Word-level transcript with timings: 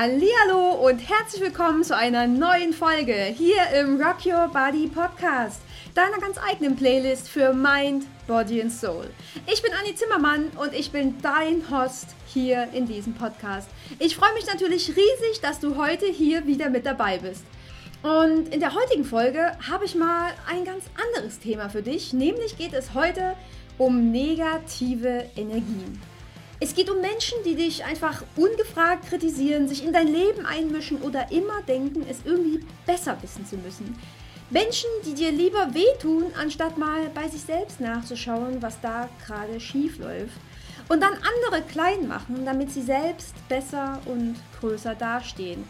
Hallo 0.00 0.74
und 0.86 1.00
herzlich 1.00 1.42
willkommen 1.42 1.82
zu 1.82 1.96
einer 1.96 2.28
neuen 2.28 2.72
Folge 2.72 3.16
hier 3.36 3.68
im 3.80 4.00
Rock 4.00 4.24
Your 4.24 4.46
Body 4.46 4.86
Podcast, 4.86 5.60
deiner 5.96 6.18
ganz 6.18 6.38
eigenen 6.38 6.76
Playlist 6.76 7.28
für 7.28 7.52
Mind, 7.52 8.06
Body 8.28 8.62
and 8.62 8.70
Soul. 8.70 9.10
Ich 9.52 9.60
bin 9.60 9.72
Anni 9.72 9.96
Zimmermann 9.96 10.52
und 10.56 10.72
ich 10.72 10.92
bin 10.92 11.20
dein 11.20 11.68
Host 11.68 12.14
hier 12.28 12.68
in 12.72 12.86
diesem 12.86 13.14
Podcast. 13.14 13.68
Ich 13.98 14.14
freue 14.14 14.32
mich 14.34 14.46
natürlich 14.46 14.88
riesig, 14.90 15.40
dass 15.42 15.58
du 15.58 15.74
heute 15.74 16.06
hier 16.06 16.46
wieder 16.46 16.70
mit 16.70 16.86
dabei 16.86 17.18
bist. 17.18 17.44
Und 18.04 18.54
in 18.54 18.60
der 18.60 18.74
heutigen 18.74 19.04
Folge 19.04 19.50
habe 19.68 19.84
ich 19.84 19.96
mal 19.96 20.30
ein 20.48 20.64
ganz 20.64 20.84
anderes 21.08 21.40
Thema 21.40 21.70
für 21.70 21.82
dich, 21.82 22.12
nämlich 22.12 22.56
geht 22.56 22.72
es 22.72 22.94
heute 22.94 23.34
um 23.78 24.12
negative 24.12 25.24
Energien. 25.34 26.00
Es 26.60 26.74
geht 26.74 26.90
um 26.90 27.00
Menschen, 27.00 27.38
die 27.44 27.54
dich 27.54 27.84
einfach 27.84 28.24
ungefragt 28.34 29.08
kritisieren, 29.08 29.68
sich 29.68 29.84
in 29.84 29.92
dein 29.92 30.08
Leben 30.08 30.44
einmischen 30.44 31.00
oder 31.02 31.30
immer 31.30 31.62
denken, 31.62 32.04
es 32.08 32.18
irgendwie 32.24 32.64
besser 32.84 33.16
wissen 33.22 33.46
zu 33.46 33.56
müssen. 33.56 33.96
Menschen, 34.50 34.88
die 35.06 35.14
dir 35.14 35.30
lieber 35.30 35.72
wehtun, 35.72 36.32
anstatt 36.36 36.76
mal 36.76 37.10
bei 37.14 37.28
sich 37.28 37.42
selbst 37.42 37.80
nachzuschauen, 37.80 38.60
was 38.60 38.80
da 38.80 39.08
gerade 39.24 39.60
schief 39.60 39.98
läuft. 39.98 40.34
Und 40.88 41.00
dann 41.00 41.12
andere 41.12 41.62
klein 41.62 42.08
machen, 42.08 42.44
damit 42.44 42.72
sie 42.72 42.82
selbst 42.82 43.34
besser 43.48 44.00
und 44.06 44.36
größer 44.58 44.94
dastehen. 44.96 45.64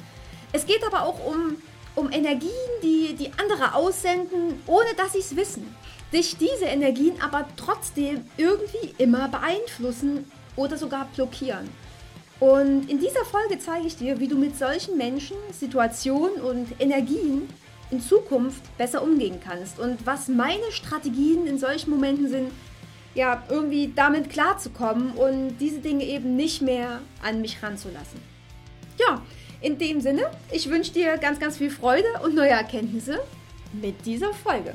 Es 0.53 0.65
geht 0.65 0.83
aber 0.87 1.03
auch 1.03 1.23
um, 1.27 1.57
um 1.97 2.11
Energien, 2.11 2.51
die, 2.83 3.15
die 3.15 3.33
andere 3.37 3.75
aussenden, 3.75 4.63
ohne 4.67 4.95
dass 4.97 5.13
sie 5.13 5.19
es 5.19 5.37
wissen. 5.37 5.75
Dich 6.13 6.39
diese 6.39 6.65
Energien 6.65 7.21
aber 7.21 7.47
trotzdem 7.57 8.25
irgendwie 8.39 8.95
immer 8.97 9.29
beeinflussen 9.29 10.31
oder 10.59 10.77
sogar 10.77 11.09
blockieren. 11.15 11.69
Und 12.41 12.89
in 12.89 13.01
dieser 13.01 13.25
Folge 13.25 13.59
zeige 13.59 13.87
ich 13.87 13.97
dir, 13.97 14.21
wie 14.21 14.29
du 14.29 14.37
mit 14.37 14.57
solchen 14.57 14.97
Menschen, 14.97 15.37
Situationen 15.53 16.41
und 16.41 16.69
Energien 16.79 17.49
in 17.91 18.01
Zukunft 18.01 18.63
besser 18.77 19.03
umgehen 19.03 19.41
kannst 19.43 19.79
und 19.79 20.07
was 20.07 20.29
meine 20.29 20.71
Strategien 20.71 21.47
in 21.47 21.59
solchen 21.59 21.91
Momenten 21.91 22.29
sind, 22.29 22.53
ja, 23.15 23.43
irgendwie 23.49 23.93
damit 23.95 24.31
klarzukommen 24.31 25.13
und 25.13 25.57
diese 25.59 25.81
Dinge 25.81 26.05
eben 26.05 26.37
nicht 26.37 26.63
mehr 26.63 27.01
an 27.23 27.41
mich 27.41 27.63
ranzulassen. 27.63 28.21
Ja, 28.99 29.23
in 29.61 29.79
dem 29.79 30.01
Sinne, 30.01 30.31
ich 30.53 30.71
wünsche 30.71 30.93
dir 30.93 31.17
ganz, 31.19 31.41
ganz 31.41 31.57
viel 31.57 31.71
Freude 31.71 32.07
und 32.23 32.35
neue 32.35 32.51
Erkenntnisse 32.51 33.19
mit 33.73 34.07
dieser 34.07 34.33
Folge. 34.33 34.75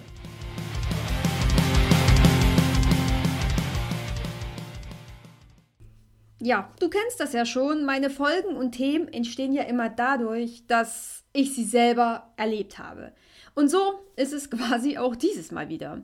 Ja, 6.45 6.69
du 6.81 6.89
kennst 6.89 7.21
das 7.21 7.31
ja 7.31 7.45
schon. 7.45 7.85
Meine 7.85 8.09
Folgen 8.09 8.57
und 8.57 8.73
Themen 8.73 9.07
entstehen 9.07 9.53
ja 9.53 9.63
immer 9.63 9.89
dadurch, 9.89 10.67
dass 10.67 11.23
ich 11.31 11.55
sie 11.55 11.63
selber 11.63 12.33
erlebt 12.35 12.79
habe. 12.79 13.13
Und 13.55 13.69
so 13.69 14.01
ist 14.17 14.33
es 14.33 14.49
quasi 14.51 14.97
auch 14.97 15.15
dieses 15.15 15.53
Mal 15.53 15.69
wieder. 15.69 16.01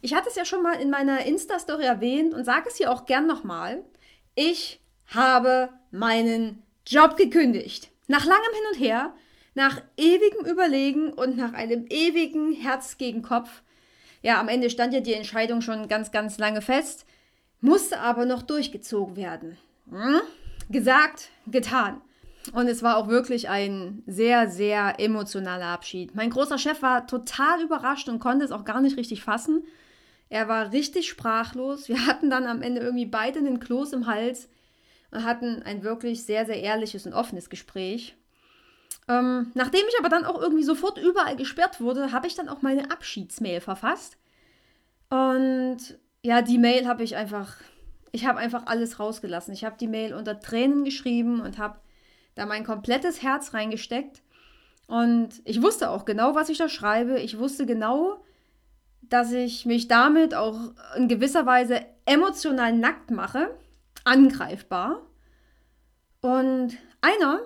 Ich 0.00 0.14
hatte 0.14 0.30
es 0.30 0.34
ja 0.34 0.46
schon 0.46 0.62
mal 0.62 0.80
in 0.80 0.88
meiner 0.88 1.26
Insta-Story 1.26 1.84
erwähnt 1.84 2.32
und 2.32 2.44
sage 2.44 2.70
es 2.70 2.76
hier 2.76 2.90
auch 2.90 3.04
gern 3.04 3.26
nochmal. 3.26 3.84
Ich 4.34 4.80
habe 5.08 5.68
meinen 5.90 6.62
Job 6.86 7.18
gekündigt. 7.18 7.90
Nach 8.08 8.24
langem 8.24 8.52
Hin 8.54 8.64
und 8.72 8.80
Her, 8.80 9.14
nach 9.54 9.82
ewigem 9.98 10.46
Überlegen 10.46 11.12
und 11.12 11.36
nach 11.36 11.52
einem 11.52 11.84
ewigen 11.90 12.54
Herz 12.54 12.96
gegen 12.96 13.20
Kopf. 13.20 13.60
Ja, 14.22 14.40
am 14.40 14.48
Ende 14.48 14.70
stand 14.70 14.94
ja 14.94 15.00
die 15.00 15.12
Entscheidung 15.12 15.60
schon 15.60 15.86
ganz, 15.86 16.12
ganz 16.12 16.38
lange 16.38 16.62
fest, 16.62 17.04
musste 17.60 18.00
aber 18.00 18.24
noch 18.24 18.40
durchgezogen 18.40 19.16
werden. 19.16 19.58
Hm? 19.90 20.20
Gesagt, 20.70 21.30
getan. 21.46 22.00
Und 22.52 22.66
es 22.66 22.82
war 22.82 22.96
auch 22.96 23.08
wirklich 23.08 23.48
ein 23.48 24.02
sehr, 24.06 24.48
sehr 24.48 24.98
emotionaler 24.98 25.66
Abschied. 25.66 26.14
Mein 26.14 26.30
großer 26.30 26.58
Chef 26.58 26.82
war 26.82 27.06
total 27.06 27.62
überrascht 27.62 28.08
und 28.08 28.18
konnte 28.18 28.44
es 28.44 28.50
auch 28.50 28.64
gar 28.64 28.80
nicht 28.80 28.96
richtig 28.96 29.22
fassen. 29.22 29.64
Er 30.28 30.48
war 30.48 30.72
richtig 30.72 31.08
sprachlos. 31.08 31.88
Wir 31.88 32.06
hatten 32.06 32.30
dann 32.30 32.46
am 32.46 32.62
Ende 32.62 32.80
irgendwie 32.80 33.06
beide 33.06 33.38
einen 33.38 33.60
Kloß 33.60 33.92
im 33.92 34.06
Hals 34.06 34.48
und 35.10 35.24
hatten 35.24 35.62
ein 35.62 35.84
wirklich 35.84 36.24
sehr, 36.24 36.46
sehr 36.46 36.60
ehrliches 36.60 37.06
und 37.06 37.12
offenes 37.12 37.48
Gespräch. 37.50 38.16
Ähm, 39.08 39.50
nachdem 39.54 39.82
ich 39.88 39.98
aber 39.98 40.08
dann 40.08 40.24
auch 40.24 40.40
irgendwie 40.40 40.62
sofort 40.62 40.98
überall 40.98 41.36
gesperrt 41.36 41.80
wurde, 41.80 42.12
habe 42.12 42.26
ich 42.26 42.34
dann 42.34 42.48
auch 42.48 42.62
meine 42.62 42.90
Abschiedsmail 42.90 43.60
verfasst. 43.60 44.16
Und 45.10 45.78
ja, 46.22 46.40
die 46.40 46.58
Mail 46.58 46.86
habe 46.86 47.02
ich 47.02 47.16
einfach 47.16 47.56
ich 48.12 48.26
habe 48.26 48.38
einfach 48.38 48.66
alles 48.66 49.00
rausgelassen. 49.00 49.54
Ich 49.54 49.64
habe 49.64 49.76
die 49.78 49.88
Mail 49.88 50.14
unter 50.14 50.38
Tränen 50.38 50.84
geschrieben 50.84 51.40
und 51.40 51.58
habe 51.58 51.80
da 52.34 52.46
mein 52.46 52.64
komplettes 52.64 53.22
Herz 53.22 53.54
reingesteckt. 53.54 54.22
Und 54.86 55.40
ich 55.44 55.62
wusste 55.62 55.90
auch 55.90 56.04
genau, 56.04 56.34
was 56.34 56.50
ich 56.50 56.58
da 56.58 56.68
schreibe. 56.68 57.18
Ich 57.18 57.38
wusste 57.38 57.64
genau, 57.64 58.22
dass 59.00 59.32
ich 59.32 59.64
mich 59.64 59.88
damit 59.88 60.34
auch 60.34 60.58
in 60.96 61.08
gewisser 61.08 61.46
Weise 61.46 61.80
emotional 62.04 62.74
nackt 62.74 63.10
mache, 63.10 63.50
angreifbar. 64.04 65.00
Und 66.20 66.76
einer, 67.00 67.40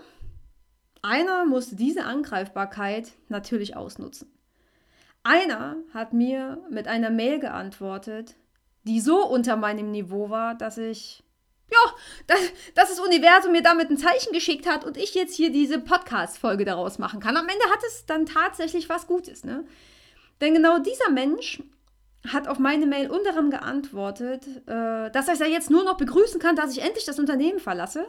einer 1.03 1.44
musste 1.44 1.76
diese 1.76 2.05
Angreifbarkeit 2.05 3.12
natürlich 3.28 3.76
ausnutzen. 3.76 4.28
Einer 5.22 5.76
hat 5.94 6.12
mir 6.12 6.59
mit 6.71 6.88
einer 6.88 7.10
Mail 7.10 7.38
geantwortet, 7.38 8.37
die 8.86 9.00
so 9.00 9.26
unter 9.26 9.56
meinem 9.56 9.91
Niveau 9.91 10.30
war, 10.30 10.54
dass 10.54 10.78
ich, 10.78 11.22
ja, 11.70 11.92
dass, 12.26 12.41
dass 12.74 12.91
das 12.91 13.00
Universum 13.00 13.52
mir 13.52 13.62
damit 13.62 13.91
ein 13.91 13.98
Zeichen 13.98 14.32
geschickt 14.32 14.66
hat 14.66 14.84
und 14.84 14.97
ich 14.97 15.14
jetzt 15.14 15.34
hier 15.34 15.50
diese 15.50 15.80
Podcast-Folge 15.80 16.64
daraus 16.64 16.98
machen 16.98 17.20
kann. 17.20 17.36
Am 17.36 17.48
Ende 17.48 17.64
hat 17.70 17.80
es 17.86 18.06
dann 18.06 18.26
tatsächlich 18.26 18.88
was 18.88 19.06
Gutes, 19.06 19.44
ne? 19.44 19.64
Denn 20.41 20.54
genau 20.54 20.78
dieser 20.78 21.10
Mensch 21.10 21.62
hat 22.28 22.48
auf 22.48 22.58
meine 22.58 22.86
Mail 22.86 23.10
unterem 23.10 23.50
geantwortet, 23.50 24.46
äh, 24.66 25.10
dass 25.10 25.28
es 25.28 25.38
ja 25.38 25.46
jetzt 25.46 25.70
nur 25.70 25.84
noch 25.84 25.96
begrüßen 25.96 26.41
kann, 26.41 26.56
dass 26.56 26.72
ich 26.76 26.82
endlich 26.82 27.04
das 27.04 27.19
Unternehmen 27.19 27.60
verlasse. 27.60 28.06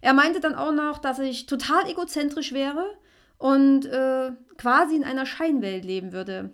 Er 0.00 0.12
meinte 0.12 0.40
dann 0.40 0.54
auch 0.54 0.72
noch, 0.72 0.98
dass 0.98 1.18
ich 1.18 1.46
total 1.46 1.88
egozentrisch 1.88 2.52
wäre 2.52 2.84
und 3.38 3.86
äh, 3.86 4.32
quasi 4.58 4.96
in 4.96 5.04
einer 5.04 5.26
Scheinwelt 5.26 5.84
leben 5.84 6.12
würde. 6.12 6.52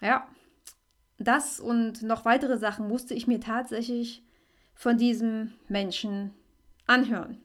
Ja, 0.00 0.26
das 1.24 1.60
und 1.60 2.02
noch 2.02 2.24
weitere 2.24 2.58
Sachen 2.58 2.88
musste 2.88 3.14
ich 3.14 3.26
mir 3.26 3.40
tatsächlich 3.40 4.22
von 4.74 4.96
diesem 4.96 5.52
Menschen 5.68 6.32
anhören. 6.86 7.42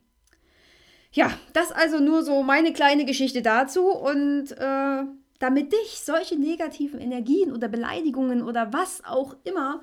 Ja, 1.12 1.32
das 1.54 1.72
also 1.72 2.00
nur 2.00 2.24
so 2.24 2.44
meine 2.44 2.74
kleine 2.74 3.06
Geschichte 3.06 3.42
dazu 3.42 3.88
und 3.88 4.52
äh, 4.52 5.04
damit 5.40 5.72
dich 5.72 6.00
solche 6.04 6.38
negativen 6.38 7.00
Energien 7.00 7.54
oder 7.54 7.68
Beleidigungen 7.68 8.44
oder 8.44 8.74
was 8.74 9.04
auch 9.06 9.36
immer 9.44 9.82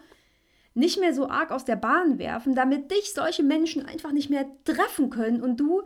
nicht 0.75 0.99
mehr 0.99 1.15
so 1.15 1.29
arg 1.29 1.53
aus 1.53 1.65
der 1.65 1.77
Bahn 1.77 2.19
werfen, 2.19 2.55
damit 2.55 2.91
dich 2.91 3.13
solche 3.13 3.45
Menschen 3.45 3.87
einfach 3.87 4.13
nicht 4.13 4.29
mehr 4.29 4.47
treffen 4.65 5.09
können 5.09 5.41
und 5.41 5.59
du, 5.59 5.83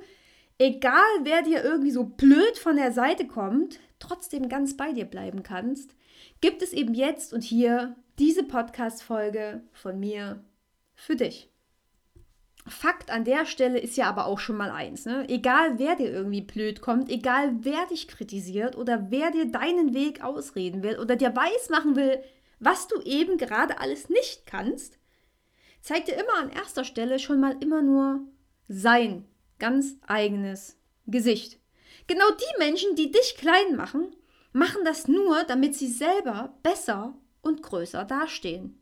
egal 0.59 1.03
wer 1.23 1.43
dir 1.43 1.63
irgendwie 1.63 1.91
so 1.91 2.05
blöd 2.05 2.57
von 2.59 2.77
der 2.77 2.93
Seite 2.93 3.27
kommt, 3.27 3.81
trotzdem 3.99 4.49
ganz 4.49 4.77
bei 4.77 4.93
dir 4.93 5.05
bleiben 5.05 5.43
kannst, 5.43 5.95
gibt 6.41 6.63
es 6.63 6.73
eben 6.73 6.95
jetzt 6.95 7.33
und 7.33 7.43
hier 7.43 7.97
diese 8.19 8.43
Podcast-Folge 8.43 9.63
von 9.73 9.99
mir 9.99 10.45
für 10.95 11.17
dich. 11.17 11.51
Fakt 12.67 13.11
an 13.11 13.25
der 13.25 13.47
Stelle 13.47 13.79
ist 13.79 13.97
ja 13.97 14.09
aber 14.09 14.27
auch 14.27 14.39
schon 14.39 14.57
mal 14.57 14.71
eins, 14.71 15.07
ne? 15.07 15.27
Egal 15.29 15.79
wer 15.79 15.97
dir 15.97 16.11
irgendwie 16.11 16.43
blöd 16.43 16.81
kommt, 16.81 17.09
egal 17.11 17.57
wer 17.61 17.87
dich 17.87 18.09
kritisiert 18.09 18.77
oder 18.77 19.11
wer 19.11 19.31
dir 19.31 19.51
deinen 19.51 19.95
Weg 19.95 20.23
ausreden 20.23 20.83
will 20.83 20.99
oder 20.99 21.17
dir 21.17 21.35
weismachen 21.35 21.97
will, 21.97 22.23
was 22.61 22.89
du 22.89 23.01
eben 23.03 23.39
gerade 23.39 23.81
alles 23.81 24.11
nicht 24.11 24.45
kannst, 24.47 24.99
zeigt 25.81 26.09
dir 26.09 26.15
immer 26.15 26.39
an 26.41 26.51
erster 26.51 26.85
Stelle 26.85 27.19
schon 27.19 27.41
mal 27.41 27.57
immer 27.63 27.81
nur 27.81 28.21
sein 28.69 29.25
ganz 29.59 29.97
eigenes 30.07 30.77
Gesicht. 31.07 31.59
Genau 32.07 32.27
die 32.31 32.59
Menschen, 32.59 32.95
die 32.97 33.11
dich 33.11 33.37
klein 33.37 33.77
machen, 33.77 34.15
machen 34.53 34.85
das 34.85 35.09
nur, 35.09 35.45
damit 35.45 35.75
sie 35.75 35.89
selber 35.89 36.55
besser 36.63 37.15
und 37.43 37.63
größer 37.63 38.05
dastehen. 38.05 38.81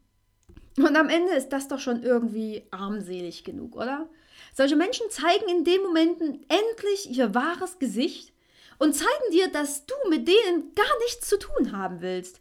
Und 0.78 0.96
am 0.96 1.08
Ende 1.08 1.32
ist 1.32 1.50
das 1.50 1.68
doch 1.68 1.80
schon 1.80 2.02
irgendwie 2.02 2.64
armselig 2.70 3.44
genug, 3.44 3.76
oder? 3.76 4.08
Solche 4.54 4.76
Menschen 4.76 5.08
zeigen 5.10 5.48
in 5.48 5.64
den 5.64 5.82
Momenten 5.82 6.46
endlich 6.48 7.10
ihr 7.16 7.34
wahres 7.34 7.78
Gesicht 7.78 8.32
und 8.78 8.94
zeigen 8.94 9.32
dir, 9.32 9.48
dass 9.48 9.86
du 9.86 9.94
mit 10.10 10.28
denen 10.28 10.74
gar 10.74 10.98
nichts 11.04 11.28
zu 11.28 11.38
tun 11.38 11.72
haben 11.72 12.02
willst. 12.02 12.40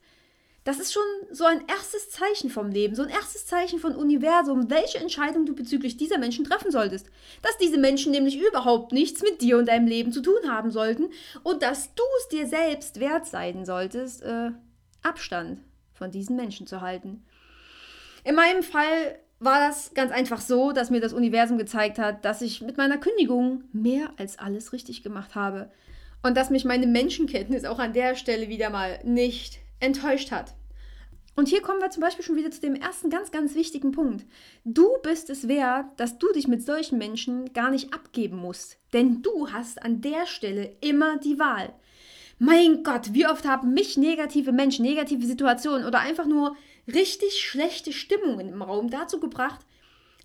Das 0.65 0.79
ist 0.79 0.91
schon 0.91 1.03
so 1.29 1.45
ein 1.45 1.61
erstes 1.67 2.09
Zeichen 2.09 2.49
vom 2.49 2.71
Leben, 2.71 2.95
so 2.95 3.03
ein 3.03 3.09
erstes 3.09 3.45
Zeichen 3.45 3.77
von 3.77 3.95
Universum, 3.95 4.67
welche 4.71 4.97
Entscheidung 4.97 5.45
du 5.45 5.53
bezüglich 5.53 5.95
dieser 5.95 6.17
Menschen 6.17 6.43
treffen 6.43 6.71
solltest. 6.71 7.11
Dass 7.43 7.55
diese 7.59 7.77
Menschen 7.77 8.11
nämlich 8.11 8.35
überhaupt 8.41 8.91
nichts 8.91 9.21
mit 9.21 9.43
dir 9.43 9.59
und 9.59 9.67
deinem 9.67 9.85
Leben 9.85 10.11
zu 10.11 10.23
tun 10.23 10.49
haben 10.49 10.71
sollten 10.71 11.09
und 11.43 11.61
dass 11.61 11.93
du 11.93 12.01
es 12.17 12.29
dir 12.29 12.47
selbst 12.47 12.99
wert 12.99 13.27
sein 13.27 13.63
solltest, 13.63 14.23
äh, 14.23 14.49
Abstand 15.03 15.59
von 15.93 16.09
diesen 16.09 16.35
Menschen 16.35 16.65
zu 16.65 16.81
halten. 16.81 17.23
In 18.23 18.33
meinem 18.33 18.63
Fall 18.63 19.19
war 19.37 19.59
das 19.59 19.93
ganz 19.93 20.11
einfach 20.11 20.41
so, 20.41 20.71
dass 20.71 20.89
mir 20.89 20.99
das 20.99 21.13
Universum 21.13 21.59
gezeigt 21.59 21.99
hat, 21.99 22.25
dass 22.25 22.41
ich 22.41 22.61
mit 22.61 22.77
meiner 22.77 22.97
Kündigung 22.97 23.65
mehr 23.71 24.09
als 24.17 24.39
alles 24.39 24.73
richtig 24.73 25.03
gemacht 25.03 25.35
habe. 25.35 25.69
Und 26.23 26.35
dass 26.35 26.49
mich 26.49 26.65
meine 26.65 26.87
Menschenkenntnis 26.87 27.65
auch 27.65 27.77
an 27.77 27.93
der 27.93 28.15
Stelle 28.15 28.49
wieder 28.49 28.71
mal 28.71 28.99
nicht 29.03 29.59
enttäuscht 29.85 30.31
hat. 30.31 30.55
Und 31.35 31.49
hier 31.49 31.61
kommen 31.61 31.81
wir 31.81 31.89
zum 31.89 32.01
Beispiel 32.01 32.23
schon 32.23 32.37
wieder 32.37 32.49
zu 32.49 32.61
dem 32.61 32.75
ersten 32.75 33.09
ganz, 33.09 33.29
ganz 33.31 33.55
wichtigen 33.55 33.91
Punkt. 33.91 34.25
Du 34.63 34.97
bist 35.03 35.29
es 35.29 35.47
wert, 35.49 35.87
dass 35.97 36.17
du 36.17 36.31
dich 36.31 36.47
mit 36.47 36.65
solchen 36.65 36.97
Menschen 36.97 37.51
gar 37.51 37.71
nicht 37.71 37.93
abgeben 37.93 38.37
musst. 38.37 38.77
Denn 38.93 39.21
du 39.21 39.51
hast 39.51 39.83
an 39.83 39.99
der 39.99 40.25
Stelle 40.27 40.77
immer 40.79 41.17
die 41.17 41.37
Wahl. 41.37 41.73
Mein 42.39 42.83
Gott, 42.83 43.13
wie 43.13 43.27
oft 43.27 43.45
haben 43.45 43.73
mich 43.73 43.97
negative 43.97 44.53
Menschen, 44.53 44.85
negative 44.85 45.25
Situationen 45.25 45.85
oder 45.85 45.99
einfach 45.99 46.25
nur 46.25 46.55
richtig 46.87 47.41
schlechte 47.41 47.91
Stimmungen 47.91 48.49
im 48.49 48.61
Raum 48.61 48.89
dazu 48.89 49.19
gebracht, 49.19 49.65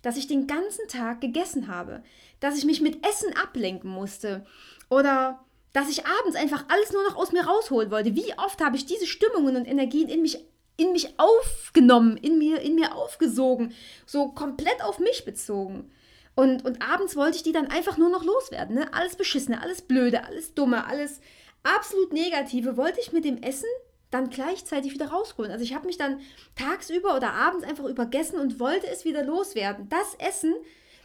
dass 0.01 0.17
ich 0.17 0.27
den 0.27 0.47
ganzen 0.47 0.87
Tag 0.87 1.21
gegessen 1.21 1.67
habe, 1.67 2.03
dass 2.39 2.57
ich 2.57 2.65
mich 2.65 2.81
mit 2.81 3.05
Essen 3.05 3.35
ablenken 3.35 3.89
musste 3.89 4.45
oder 4.89 5.43
dass 5.73 5.89
ich 5.89 6.05
abends 6.05 6.35
einfach 6.35 6.65
alles 6.67 6.91
nur 6.91 7.03
noch 7.03 7.15
aus 7.15 7.31
mir 7.31 7.45
rausholen 7.45 7.91
wollte. 7.91 8.15
Wie 8.15 8.33
oft 8.37 8.61
habe 8.61 8.75
ich 8.75 8.85
diese 8.85 9.07
Stimmungen 9.07 9.55
und 9.55 9.65
Energien 9.65 10.09
in 10.09 10.21
mich 10.21 10.39
in 10.77 10.93
mich 10.93 11.13
aufgenommen, 11.17 12.17
in 12.17 12.39
mir, 12.39 12.59
in 12.61 12.75
mir 12.75 12.95
aufgesogen, 12.95 13.73
so 14.05 14.29
komplett 14.29 14.83
auf 14.83 14.99
mich 14.99 15.25
bezogen. 15.25 15.91
Und, 16.33 16.65
und 16.65 16.81
abends 16.81 17.15
wollte 17.15 17.37
ich 17.37 17.43
die 17.43 17.51
dann 17.51 17.67
einfach 17.67 17.97
nur 17.97 18.09
noch 18.09 18.23
loswerden. 18.23 18.75
Ne? 18.75 18.91
Alles 18.93 19.15
Beschissene, 19.15 19.61
alles 19.61 19.81
Blöde, 19.81 20.23
alles 20.23 20.53
Dumme, 20.55 20.87
alles 20.87 21.19
absolut 21.61 22.13
Negative 22.13 22.77
wollte 22.77 22.99
ich 22.99 23.11
mit 23.11 23.25
dem 23.25 23.43
Essen 23.43 23.67
dann 24.09 24.29
gleichzeitig 24.29 24.93
wieder 24.93 25.09
rausholen. 25.09 25.51
Also 25.51 25.63
ich 25.63 25.73
habe 25.73 25.87
mich 25.87 25.97
dann 25.97 26.19
tagsüber 26.55 27.15
oder 27.15 27.33
abends 27.33 27.65
einfach 27.65 27.85
übergessen 27.85 28.39
und 28.39 28.59
wollte 28.59 28.87
es 28.87 29.05
wieder 29.05 29.23
loswerden. 29.23 29.87
Das 29.89 30.15
Essen 30.15 30.55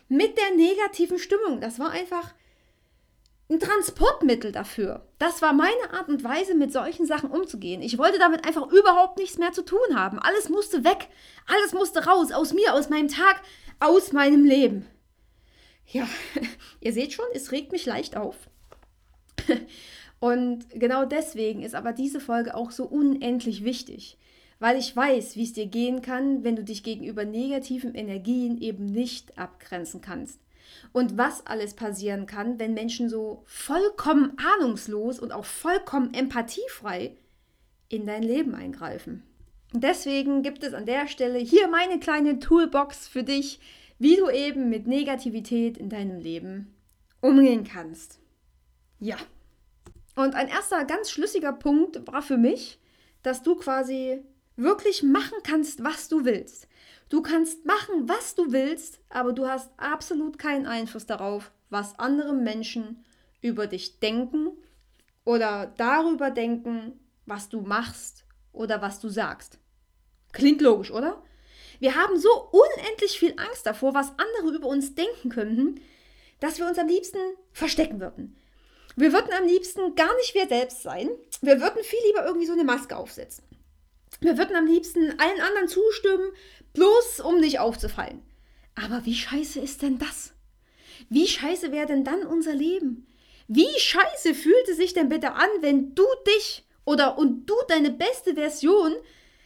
mit 0.09 0.39
der 0.39 0.57
negativen 0.57 1.19
Stimmung, 1.19 1.61
das 1.61 1.79
war 1.79 1.91
einfach 1.91 2.33
ein 3.49 3.61
Transportmittel 3.61 4.51
dafür. 4.51 5.07
Das 5.19 5.41
war 5.41 5.53
meine 5.53 5.93
Art 5.93 6.09
und 6.09 6.25
Weise, 6.25 6.55
mit 6.55 6.73
solchen 6.73 7.07
Sachen 7.07 7.31
umzugehen. 7.31 7.81
Ich 7.81 7.97
wollte 7.97 8.19
damit 8.19 8.45
einfach 8.45 8.71
überhaupt 8.73 9.19
nichts 9.19 9.39
mehr 9.39 9.53
zu 9.53 9.65
tun 9.65 9.95
haben. 9.95 10.19
Alles 10.19 10.49
musste 10.49 10.85
weg. 10.85 11.09
Alles 11.47 11.73
musste 11.73 12.05
raus. 12.07 12.33
Aus 12.33 12.53
mir, 12.53 12.75
aus 12.75 12.89
meinem 12.89 13.09
Tag, 13.09 13.41
aus 13.79 14.13
meinem 14.13 14.45
Leben. 14.45 14.87
Ja, 15.87 16.09
ihr 16.81 16.93
seht 16.93 17.13
schon, 17.13 17.27
es 17.35 17.53
regt 17.53 17.71
mich 17.71 17.87
leicht 17.87 18.17
auf. 18.17 18.37
Und 20.19 20.69
genau 20.71 21.05
deswegen 21.05 21.63
ist 21.63 21.77
aber 21.77 21.93
diese 21.93 22.19
Folge 22.19 22.55
auch 22.55 22.73
so 22.73 22.85
unendlich 22.85 23.63
wichtig. 23.63 24.19
Weil 24.59 24.79
ich 24.79 24.97
weiß, 24.97 25.37
wie 25.37 25.45
es 25.45 25.53
dir 25.53 25.67
gehen 25.67 26.03
kann, 26.03 26.43
wenn 26.43 26.57
du 26.57 26.65
dich 26.65 26.83
gegenüber 26.83 27.25
negativen 27.25 27.95
Energien 27.95 28.61
eben 28.61 28.87
nicht 28.87 29.39
abgrenzen 29.39 30.01
kannst 30.01 30.41
und 30.93 31.19
was 31.19 31.47
alles 31.47 31.75
passieren 31.75 32.27
kann, 32.27 32.59
wenn 32.59 32.75
Menschen 32.75 33.09
so 33.09 33.43
vollkommen 33.47 34.37
ahnungslos 34.39 35.19
und 35.19 35.33
auch 35.33 35.45
vollkommen 35.45 36.15
empathiefrei 36.15 37.17
in 37.89 38.07
dein 38.07 38.23
Leben 38.23 38.55
eingreifen. 38.55 39.23
Deswegen 39.73 40.43
gibt 40.43 40.63
es 40.63 40.75
an 40.75 40.87
der 40.87 41.09
Stelle 41.09 41.39
hier 41.39 41.69
meine 41.69 41.99
kleine 41.99 42.39
Toolbox 42.39 43.09
für 43.09 43.23
dich, 43.23 43.61
wie 43.99 44.17
du 44.17 44.31
eben 44.31 44.69
mit 44.69 44.87
Negativität 44.87 45.77
in 45.79 45.89
deinem 45.89 46.19
Leben 46.19 46.75
umgehen 47.21 47.65
kannst. 47.65 48.21
Ja. 49.01 49.17
Und 50.15 50.35
ein 50.35 50.49
erster 50.49 50.85
ganz 50.85 51.11
schlüssiger 51.11 51.53
Punkt 51.53 52.07
war 52.07 52.23
für 52.23 52.39
mich, 52.39 52.79
dass 53.23 53.43
du 53.43 53.57
quasi 53.57 54.23
wirklich 54.57 55.03
machen 55.03 55.37
kannst, 55.43 55.85
was 55.85 56.09
du 56.09 56.25
willst. 56.25 56.69
Du 57.09 57.23
kannst 57.23 57.65
machen, 57.65 58.09
was 58.09 58.35
du 58.35 58.53
willst, 58.53 59.01
aber 59.09 59.33
du 59.33 59.47
hast 59.47 59.71
absolut 59.77 60.39
keinen 60.39 60.67
Einfluss 60.67 61.07
darauf, 61.07 61.53
was 61.71 61.99
andere 61.99 62.33
Menschen 62.33 63.05
über 63.41 63.67
dich 63.67 64.01
denken 64.01 64.51
oder 65.25 65.73
darüber 65.77 66.31
denken, 66.31 66.99
was 67.25 67.49
du 67.49 67.61
machst 67.61 68.25
oder 68.53 68.83
was 68.83 69.01
du 69.01 69.09
sagst. 69.09 69.59
Klingt 70.33 70.61
logisch, 70.61 70.91
oder? 70.91 71.23
Wir 71.79 71.95
haben 71.95 72.19
so 72.19 72.51
unendlich 72.51 73.19
viel 73.19 73.35
Angst 73.37 73.67
davor, 73.67 73.95
was 73.95 74.13
andere 74.19 74.57
über 74.57 74.69
uns 74.69 74.95
denken 74.95 75.29
könnten, 75.29 75.81
dass 76.41 76.59
wir 76.59 76.67
uns 76.67 76.79
am 76.79 76.89
liebsten 76.89 77.19
verstecken 77.53 78.01
würden. 78.01 78.37
Wir 78.97 79.13
würden 79.13 79.33
am 79.33 79.47
liebsten 79.47 79.95
gar 79.95 80.15
nicht 80.17 80.35
wir 80.35 80.49
selbst 80.49 80.83
sein. 80.83 81.11
Wir 81.43 81.61
würden 81.61 81.83
viel 81.85 81.99
lieber 82.07 82.25
irgendwie 82.25 82.47
so 82.47 82.55
eine 82.55 82.65
Maske 82.65 82.97
aufsetzen. 82.97 83.45
Wir 84.21 84.39
würden 84.39 84.57
am 84.57 84.67
liebsten 84.67 85.19
allen 85.19 85.41
anderen 85.41 85.69
zustimmen, 85.69 86.31
bloß 86.73 87.21
um 87.21 87.41
nicht 87.41 87.59
aufzufallen. 87.59 88.23
Aber 88.75 89.05
wie 89.05 89.15
scheiße 89.15 89.61
ist 89.61 89.83
denn 89.83 89.99
das? 89.99 90.33
Wie 91.09 91.27
scheiße 91.27 91.73
wäre 91.73 91.87
denn 91.87 92.05
dann 92.05 92.27
unser 92.27 92.55
Leben? 92.55 93.07
Wie 93.49 93.79
scheiße 93.79 94.35
fühlt 94.35 94.69
es 94.69 94.77
sich 94.77 94.93
denn 94.93 95.09
bitte 95.09 95.33
an, 95.33 95.49
wenn 95.61 95.95
du 95.95 96.05
dich 96.27 96.65
oder 96.85 97.19
und 97.19 97.47
du 97.47 97.55
deine 97.69 97.91
beste 97.91 98.35
Version 98.35 98.95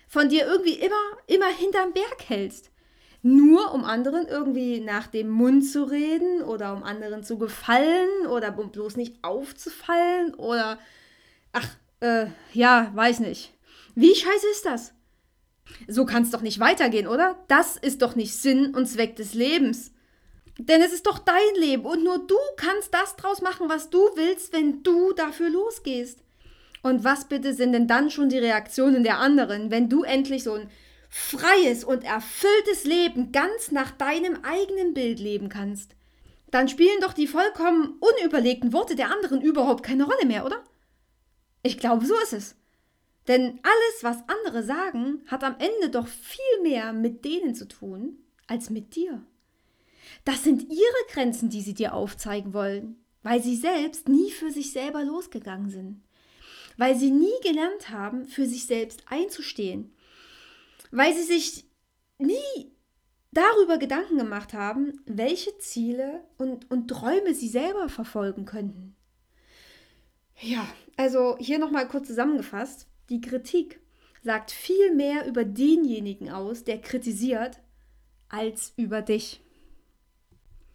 von 0.09 0.29
dir 0.29 0.47
irgendwie 0.47 0.75
immer, 0.75 0.97
immer 1.27 1.49
hinterm 1.49 1.93
Berg 1.93 2.29
hältst? 2.29 2.71
Nur 3.23 3.75
um 3.75 3.85
anderen 3.85 4.27
irgendwie 4.27 4.81
nach 4.81 5.07
dem 5.07 5.29
Mund 5.29 5.67
zu 5.67 5.85
reden 5.85 6.43
oder 6.43 6.73
um 6.73 6.83
anderen 6.83 7.23
zu 7.23 7.37
gefallen 7.37 8.27
oder 8.27 8.59
um 8.59 8.73
bloß 8.73 8.97
nicht 8.97 9.23
aufzufallen 9.23 10.35
oder 10.35 10.79
ach, 11.53 11.69
äh, 12.01 12.27
ja, 12.55 12.91
weiß 12.95 13.21
nicht. 13.21 13.53
Wie 14.01 14.15
scheiße 14.15 14.47
ist 14.51 14.65
das? 14.65 14.95
So 15.87 16.07
kann 16.07 16.23
es 16.23 16.31
doch 16.31 16.41
nicht 16.41 16.59
weitergehen, 16.59 17.07
oder? 17.07 17.45
Das 17.49 17.77
ist 17.77 18.01
doch 18.01 18.17
nicht 18.17 18.35
Sinn 18.35 18.75
und 18.75 18.87
Zweck 18.87 19.15
des 19.17 19.35
Lebens. 19.35 19.93
Denn 20.57 20.81
es 20.81 20.95
ist 20.95 21.07
doch 21.07 21.19
dein 21.19 21.55
Leben 21.59 21.85
und 21.85 22.03
nur 22.03 22.27
du 22.27 22.39
kannst 22.57 22.95
das 22.95 23.17
draus 23.17 23.43
machen, 23.43 23.69
was 23.69 23.91
du 23.91 23.99
willst, 24.15 24.55
wenn 24.55 24.83
du 24.83 25.13
dafür 25.13 25.51
losgehst. 25.51 26.21
Und 26.83 27.05
was 27.05 27.27
bitte 27.29 27.53
sind 27.53 27.73
denn 27.73 27.89
dann 27.89 28.11
schon 28.11 28.31
die 28.31 28.39
Reaktionen 28.39 29.05
der 29.05 29.19
anderen, 29.19 29.71
wenn 29.71 29.91
du 29.91 30.03
endlich 30.03 30.45
so 30.45 30.55
ein 30.55 30.71
freies 31.11 31.85
und 31.85 32.03
erfülltes 32.03 32.85
Leben 32.85 33.33
ganz 33.33 33.71
nach 33.71 33.91
deinem 33.91 34.39
eigenen 34.45 34.95
Bild 34.95 35.19
leben 35.19 35.51
kannst? 35.51 35.95
Dann 36.51 36.71
spielen 36.71 37.03
doch 37.03 37.13
die 37.13 37.27
vollkommen 37.27 37.99
unüberlegten 38.01 38.73
Worte 38.73 38.97
der 38.97 39.11
anderen 39.11 39.43
überhaupt 39.43 39.83
keine 39.83 40.05
Rolle 40.05 40.25
mehr, 40.25 40.47
oder? 40.47 40.65
Ich 41.63 41.77
glaube, 41.77 42.07
so 42.07 42.15
ist 42.23 42.33
es. 42.33 42.57
Denn 43.31 43.61
alles, 43.63 44.03
was 44.03 44.17
andere 44.27 44.65
sagen, 44.65 45.23
hat 45.29 45.45
am 45.45 45.55
Ende 45.61 45.89
doch 45.89 46.09
viel 46.09 46.63
mehr 46.65 46.93
mit 46.93 47.25
denen 47.25 47.55
zu 47.55 47.69
tun 47.69 48.19
als 48.49 48.71
mit 48.71 48.97
dir. 48.97 49.25
Das 50.25 50.43
sind 50.43 50.65
ihre 50.65 51.13
Grenzen, 51.13 51.49
die 51.49 51.61
sie 51.61 51.75
dir 51.75 51.95
aufzeigen 51.95 52.55
wollen, 52.55 52.97
weil 53.23 53.41
sie 53.41 53.55
selbst 53.55 54.09
nie 54.09 54.33
für 54.33 54.51
sich 54.51 54.73
selber 54.73 55.05
losgegangen 55.05 55.71
sind, 55.71 56.03
weil 56.77 56.97
sie 56.97 57.13
nie 57.13 57.29
gelernt 57.45 57.91
haben, 57.91 58.27
für 58.27 58.47
sich 58.47 58.67
selbst 58.67 59.05
einzustehen, 59.07 59.95
weil 60.91 61.15
sie 61.15 61.23
sich 61.23 61.67
nie 62.19 62.73
darüber 63.31 63.79
Gedanken 63.79 64.19
gemacht 64.19 64.55
haben, 64.55 65.05
welche 65.07 65.57
Ziele 65.59 66.25
und, 66.37 66.69
und 66.69 66.89
Träume 66.89 67.33
sie 67.35 67.49
selber 67.49 67.89
verfolgen 67.89 68.45
könnten. 68.45 68.97
Ja, 70.41 70.67
also 70.97 71.37
hier 71.39 71.61
nochmal 71.61 71.87
kurz 71.87 72.09
zusammengefasst. 72.09 72.90
Die 73.11 73.21
Kritik 73.21 73.81
sagt 74.23 74.53
viel 74.53 74.95
mehr 74.95 75.27
über 75.27 75.45
denjenigen 75.45 76.31
aus, 76.31 76.63
der 76.63 76.81
kritisiert, 76.81 77.59
als 78.29 78.73
über 78.77 79.03
dich. 79.03 79.41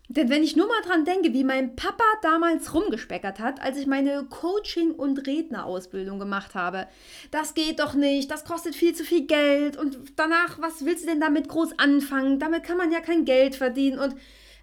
Denn 0.07 0.29
wenn 0.29 0.43
ich 0.43 0.55
nur 0.55 0.67
mal 0.67 0.81
dran 0.81 1.05
denke, 1.05 1.33
wie 1.33 1.43
mein 1.43 1.75
Papa 1.75 2.03
damals 2.21 2.73
rumgespeckert 2.73 3.39
hat, 3.39 3.61
als 3.61 3.77
ich 3.77 3.87
meine 3.87 4.25
Coaching- 4.25 4.93
und 4.93 5.25
Rednerausbildung 5.25 6.19
gemacht 6.19 6.53
habe. 6.53 6.87
Das 7.31 7.55
geht 7.55 7.79
doch 7.79 7.95
nicht, 7.95 8.29
das 8.29 8.45
kostet 8.45 8.75
viel 8.75 8.93
zu 8.93 9.03
viel 9.03 9.25
Geld 9.25 9.77
und 9.77 9.97
danach, 10.15 10.59
was 10.59 10.85
willst 10.85 11.05
du 11.05 11.09
denn 11.09 11.21
damit 11.21 11.47
groß 11.47 11.79
anfangen? 11.79 12.37
Damit 12.37 12.63
kann 12.63 12.77
man 12.77 12.91
ja 12.91 12.99
kein 12.99 13.25
Geld 13.25 13.55
verdienen 13.55 13.97
und 13.97 14.15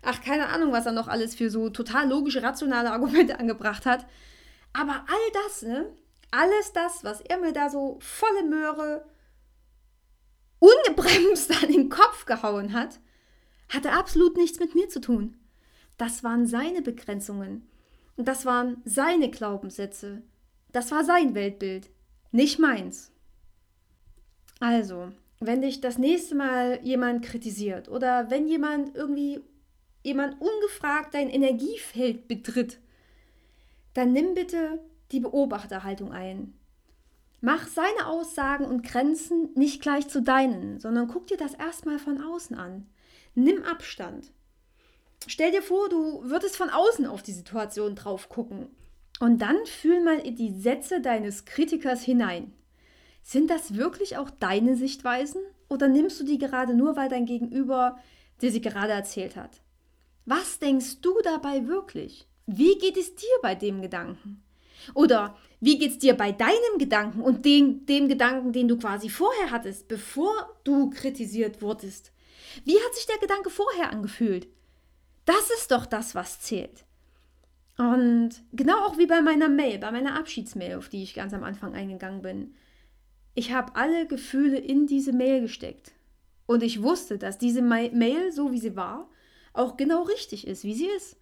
ach, 0.02 0.22
keine 0.22 0.48
Ahnung, 0.48 0.72
was 0.72 0.86
er 0.86 0.92
noch 0.92 1.08
alles 1.08 1.34
für 1.34 1.50
so 1.50 1.70
total 1.70 2.08
logische, 2.08 2.42
rationale 2.42 2.92
Argumente 2.92 3.38
angebracht 3.40 3.86
hat. 3.86 4.06
Aber 4.74 4.92
all 4.92 5.42
das, 5.44 5.62
ne, 5.62 5.86
alles 6.32 6.72
das, 6.72 7.04
was 7.04 7.20
er 7.20 7.38
mir 7.38 7.52
da 7.52 7.70
so 7.70 7.98
volle 8.00 8.42
Möhre 8.42 9.04
ungebremst 10.58 11.62
an 11.62 11.70
den 11.70 11.88
Kopf 11.88 12.24
gehauen 12.24 12.72
hat, 12.72 12.98
hatte 13.68 13.92
absolut 13.92 14.36
nichts 14.36 14.58
mit 14.58 14.74
mir 14.74 14.88
zu 14.88 15.00
tun. 15.00 15.36
Das 15.98 16.24
waren 16.24 16.46
seine 16.46 16.82
Begrenzungen. 16.82 17.68
Und 18.16 18.28
das 18.28 18.44
waren 18.44 18.82
seine 18.84 19.30
Glaubenssätze. 19.30 20.22
Das 20.72 20.90
war 20.90 21.04
sein 21.04 21.34
Weltbild, 21.34 21.90
nicht 22.30 22.58
meins. 22.58 23.12
Also, 24.60 25.12
wenn 25.40 25.62
dich 25.62 25.80
das 25.80 25.98
nächste 25.98 26.34
Mal 26.34 26.80
jemand 26.82 27.24
kritisiert 27.24 27.88
oder 27.88 28.30
wenn 28.30 28.48
jemand 28.48 28.94
irgendwie 28.94 29.40
jemand 30.02 30.40
ungefragt 30.40 31.14
dein 31.14 31.28
Energiefeld 31.28 32.28
betritt, 32.28 32.78
dann 33.94 34.12
nimm 34.12 34.34
bitte 34.34 34.80
die 35.12 35.20
Beobachterhaltung 35.20 36.12
ein. 36.12 36.54
Mach 37.40 37.66
seine 37.66 38.06
Aussagen 38.06 38.64
und 38.64 38.84
Grenzen 38.84 39.50
nicht 39.54 39.82
gleich 39.82 40.08
zu 40.08 40.22
deinen, 40.22 40.78
sondern 40.78 41.08
guck 41.08 41.26
dir 41.26 41.36
das 41.36 41.54
erstmal 41.54 41.98
von 41.98 42.22
außen 42.22 42.56
an. 42.56 42.86
nimm 43.34 43.62
Abstand. 43.64 44.30
Stell 45.26 45.50
dir 45.50 45.62
vor, 45.62 45.88
du 45.88 46.22
würdest 46.24 46.56
von 46.56 46.70
außen 46.70 47.06
auf 47.06 47.22
die 47.22 47.32
Situation 47.32 47.94
drauf 47.94 48.28
gucken. 48.28 48.68
Und 49.20 49.40
dann 49.40 49.64
fühl 49.66 50.02
mal 50.02 50.18
in 50.18 50.36
die 50.36 50.52
Sätze 50.52 51.00
deines 51.00 51.44
Kritikers 51.44 52.02
hinein. 52.02 52.52
Sind 53.22 53.50
das 53.50 53.76
wirklich 53.76 54.16
auch 54.16 54.30
deine 54.30 54.76
Sichtweisen 54.76 55.40
oder 55.68 55.88
nimmst 55.88 56.20
du 56.20 56.24
die 56.24 56.38
gerade 56.38 56.74
nur, 56.74 56.96
weil 56.96 57.08
dein 57.08 57.26
Gegenüber 57.26 57.98
dir 58.40 58.50
sie 58.50 58.60
gerade 58.60 58.92
erzählt 58.92 59.36
hat? 59.36 59.60
Was 60.26 60.58
denkst 60.58 61.00
du 61.00 61.14
dabei 61.22 61.66
wirklich? 61.66 62.28
Wie 62.46 62.76
geht 62.78 62.96
es 62.96 63.14
dir 63.14 63.28
bei 63.42 63.54
dem 63.54 63.80
Gedanken? 63.80 64.42
Oder 64.94 65.36
wie 65.60 65.78
geht 65.78 65.92
es 65.92 65.98
dir 65.98 66.14
bei 66.14 66.32
deinem 66.32 66.78
Gedanken 66.78 67.20
und 67.20 67.44
dem, 67.44 67.86
dem 67.86 68.08
Gedanken, 68.08 68.52
den 68.52 68.68
du 68.68 68.76
quasi 68.76 69.08
vorher 69.08 69.50
hattest, 69.50 69.88
bevor 69.88 70.32
du 70.64 70.90
kritisiert 70.90 71.62
wurdest? 71.62 72.12
Wie 72.64 72.76
hat 72.76 72.94
sich 72.94 73.06
der 73.06 73.18
Gedanke 73.18 73.50
vorher 73.50 73.90
angefühlt? 73.90 74.48
Das 75.24 75.50
ist 75.56 75.70
doch 75.70 75.86
das, 75.86 76.14
was 76.14 76.40
zählt. 76.40 76.84
Und 77.78 78.30
genau 78.52 78.84
auch 78.84 78.98
wie 78.98 79.06
bei 79.06 79.22
meiner 79.22 79.48
Mail, 79.48 79.78
bei 79.78 79.90
meiner 79.90 80.18
Abschiedsmail, 80.18 80.76
auf 80.76 80.88
die 80.88 81.02
ich 81.02 81.14
ganz 81.14 81.32
am 81.32 81.44
Anfang 81.44 81.74
eingegangen 81.74 82.22
bin. 82.22 82.54
Ich 83.34 83.52
habe 83.52 83.76
alle 83.76 84.06
Gefühle 84.06 84.58
in 84.58 84.86
diese 84.86 85.12
Mail 85.12 85.40
gesteckt. 85.40 85.92
Und 86.46 86.62
ich 86.62 86.82
wusste, 86.82 87.18
dass 87.18 87.38
diese 87.38 87.62
Mail, 87.62 88.32
so 88.32 88.52
wie 88.52 88.58
sie 88.58 88.76
war, 88.76 89.08
auch 89.54 89.76
genau 89.76 90.02
richtig 90.02 90.46
ist, 90.46 90.64
wie 90.64 90.74
sie 90.74 90.88
ist. 90.88 91.16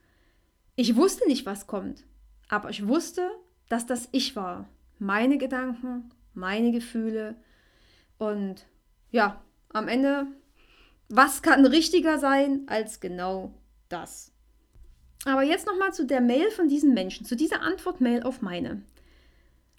Ich 0.77 0.97
wusste 0.97 1.27
nicht, 1.29 1.47
was 1.47 1.67
kommt. 1.67 2.05
Aber 2.49 2.71
ich 2.71 2.89
wusste, 2.89 3.31
dass 3.71 3.87
das 3.87 4.09
ich 4.13 4.37
war. 4.37 4.69
Meine 4.99 5.39
Gedanken, 5.39 6.11
meine 6.35 6.73
Gefühle. 6.73 7.37
Und 8.19 8.67
ja, 9.11 9.43
am 9.71 9.89
Ende, 9.89 10.27
was 11.09 11.41
kann 11.41 11.65
richtiger 11.65 12.19
sein 12.19 12.65
als 12.67 13.01
genau 13.01 13.55
das? 13.89 14.33
Aber 15.25 15.43
jetzt 15.43 15.67
nochmal 15.67 15.95
zu 15.95 16.05
der 16.05 16.21
Mail 16.21 16.51
von 16.51 16.69
diesen 16.69 16.93
Menschen, 16.93 17.25
zu 17.25 17.37
dieser 17.37 17.63
Antwort-Mail 17.63 18.25
auf 18.25 18.43
meine. 18.43 18.83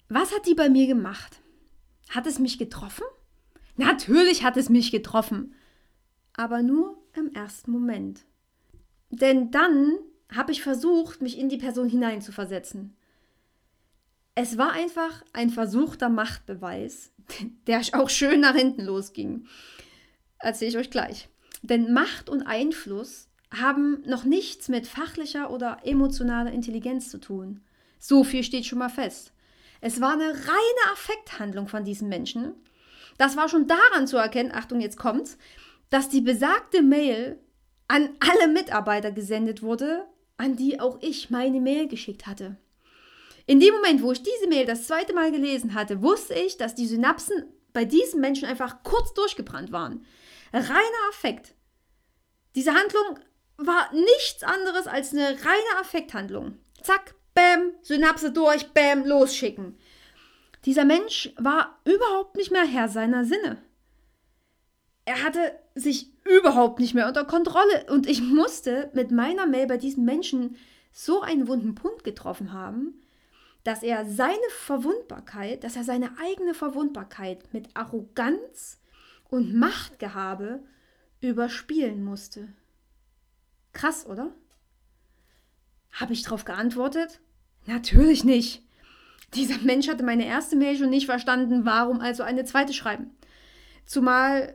Was 0.08 0.34
hat 0.34 0.46
die 0.46 0.54
bei 0.54 0.68
mir 0.68 0.86
gemacht? 0.86 1.40
Hat 2.08 2.26
es 2.26 2.38
mich 2.38 2.58
getroffen? 2.58 3.04
Natürlich 3.76 4.42
hat 4.42 4.56
es 4.56 4.68
mich 4.68 4.90
getroffen. 4.90 5.54
Aber 6.34 6.62
nur 6.62 6.96
im 7.14 7.32
ersten 7.34 7.70
Moment. 7.70 8.24
Denn 9.10 9.50
dann 9.50 9.98
habe 10.34 10.52
ich 10.52 10.62
versucht, 10.62 11.20
mich 11.20 11.38
in 11.38 11.50
die 11.50 11.58
Person 11.58 11.88
hineinzuversetzen. 11.88 12.96
Es 14.34 14.56
war 14.56 14.72
einfach 14.72 15.22
ein 15.34 15.50
versuchter 15.50 16.08
Machtbeweis, 16.08 17.12
der 17.66 17.82
auch 17.92 18.08
schön 18.08 18.40
nach 18.40 18.54
hinten 18.54 18.82
losging. 18.82 19.46
Erzähle 20.38 20.70
ich 20.70 20.76
euch 20.78 20.90
gleich. 20.90 21.28
Denn 21.62 21.92
Macht 21.92 22.28
und 22.28 22.42
Einfluss 22.42 23.28
haben 23.52 24.02
noch 24.06 24.24
nichts 24.24 24.68
mit 24.68 24.86
fachlicher 24.86 25.50
oder 25.50 25.78
emotionaler 25.84 26.50
Intelligenz 26.50 27.10
zu 27.10 27.18
tun. 27.18 27.60
So 27.98 28.24
viel 28.24 28.42
steht 28.42 28.66
schon 28.66 28.78
mal 28.78 28.88
fest. 28.88 29.32
Es 29.80 30.00
war 30.00 30.14
eine 30.14 30.30
reine 30.30 30.92
Affekthandlung 30.92 31.68
von 31.68 31.84
diesen 31.84 32.08
Menschen. 32.08 32.54
Das 33.18 33.36
war 33.36 33.48
schon 33.48 33.66
daran 33.66 34.06
zu 34.06 34.16
erkennen, 34.16 34.52
Achtung, 34.52 34.80
jetzt 34.80 34.96
kommt's, 34.96 35.36
dass 35.90 36.08
die 36.08 36.22
besagte 36.22 36.82
Mail 36.82 37.38
an 37.86 38.08
alle 38.20 38.50
Mitarbeiter 38.50 39.12
gesendet 39.12 39.62
wurde, 39.62 40.06
an 40.38 40.56
die 40.56 40.80
auch 40.80 40.98
ich 41.02 41.28
meine 41.30 41.60
Mail 41.60 41.86
geschickt 41.88 42.26
hatte. 42.26 42.56
In 43.46 43.60
dem 43.60 43.74
Moment, 43.74 44.02
wo 44.02 44.12
ich 44.12 44.22
diese 44.22 44.48
Mail 44.48 44.66
das 44.66 44.86
zweite 44.86 45.14
Mal 45.14 45.32
gelesen 45.32 45.74
hatte, 45.74 46.02
wusste 46.02 46.34
ich, 46.34 46.56
dass 46.56 46.74
die 46.74 46.86
Synapsen 46.86 47.44
bei 47.72 47.84
diesen 47.84 48.20
Menschen 48.20 48.46
einfach 48.46 48.82
kurz 48.82 49.14
durchgebrannt 49.14 49.72
waren. 49.72 50.04
Reiner 50.52 51.08
Affekt. 51.10 51.54
Diese 52.54 52.74
Handlung 52.74 53.18
war 53.56 53.92
nichts 53.94 54.42
anderes 54.42 54.86
als 54.86 55.12
eine 55.12 55.28
reine 55.28 55.80
Affekthandlung. 55.80 56.58
Zack, 56.82 57.14
bam, 57.34 57.72
Synapse 57.82 58.32
durch, 58.32 58.68
bam, 58.72 59.04
losschicken. 59.04 59.78
Dieser 60.64 60.84
Mensch 60.84 61.32
war 61.38 61.80
überhaupt 61.84 62.36
nicht 62.36 62.52
mehr 62.52 62.64
Herr 62.64 62.88
seiner 62.88 63.24
Sinne. 63.24 63.62
Er 65.04 65.24
hatte 65.24 65.58
sich 65.74 66.12
überhaupt 66.24 66.78
nicht 66.78 66.94
mehr 66.94 67.08
unter 67.08 67.24
Kontrolle 67.24 67.86
und 67.90 68.06
ich 68.06 68.22
musste 68.22 68.90
mit 68.94 69.10
meiner 69.10 69.46
Mail 69.46 69.66
bei 69.66 69.76
diesem 69.76 70.04
Menschen 70.04 70.56
so 70.92 71.22
einen 71.22 71.48
wunden 71.48 71.74
Punkt 71.74 72.04
getroffen 72.04 72.52
haben, 72.52 73.02
dass 73.64 73.82
er 73.82 74.04
seine 74.04 74.36
Verwundbarkeit, 74.50 75.64
dass 75.64 75.76
er 75.76 75.84
seine 75.84 76.18
eigene 76.18 76.54
Verwundbarkeit 76.54 77.52
mit 77.52 77.68
Arroganz 77.74 78.80
und 79.28 79.54
Machtgehabe 79.54 80.62
überspielen 81.20 82.04
musste. 82.04 82.48
Krass, 83.72 84.06
oder? 84.06 84.32
Habe 85.92 86.12
ich 86.12 86.22
darauf 86.22 86.44
geantwortet? 86.44 87.20
Natürlich 87.66 88.24
nicht. 88.24 88.62
Dieser 89.34 89.58
Mensch 89.58 89.88
hatte 89.88 90.02
meine 90.02 90.26
erste 90.26 90.56
Mail 90.56 90.76
schon 90.76 90.90
nicht 90.90 91.06
verstanden, 91.06 91.64
warum 91.64 92.00
also 92.00 92.22
eine 92.22 92.44
zweite 92.44 92.72
schreiben. 92.72 93.10
Zumal 93.86 94.54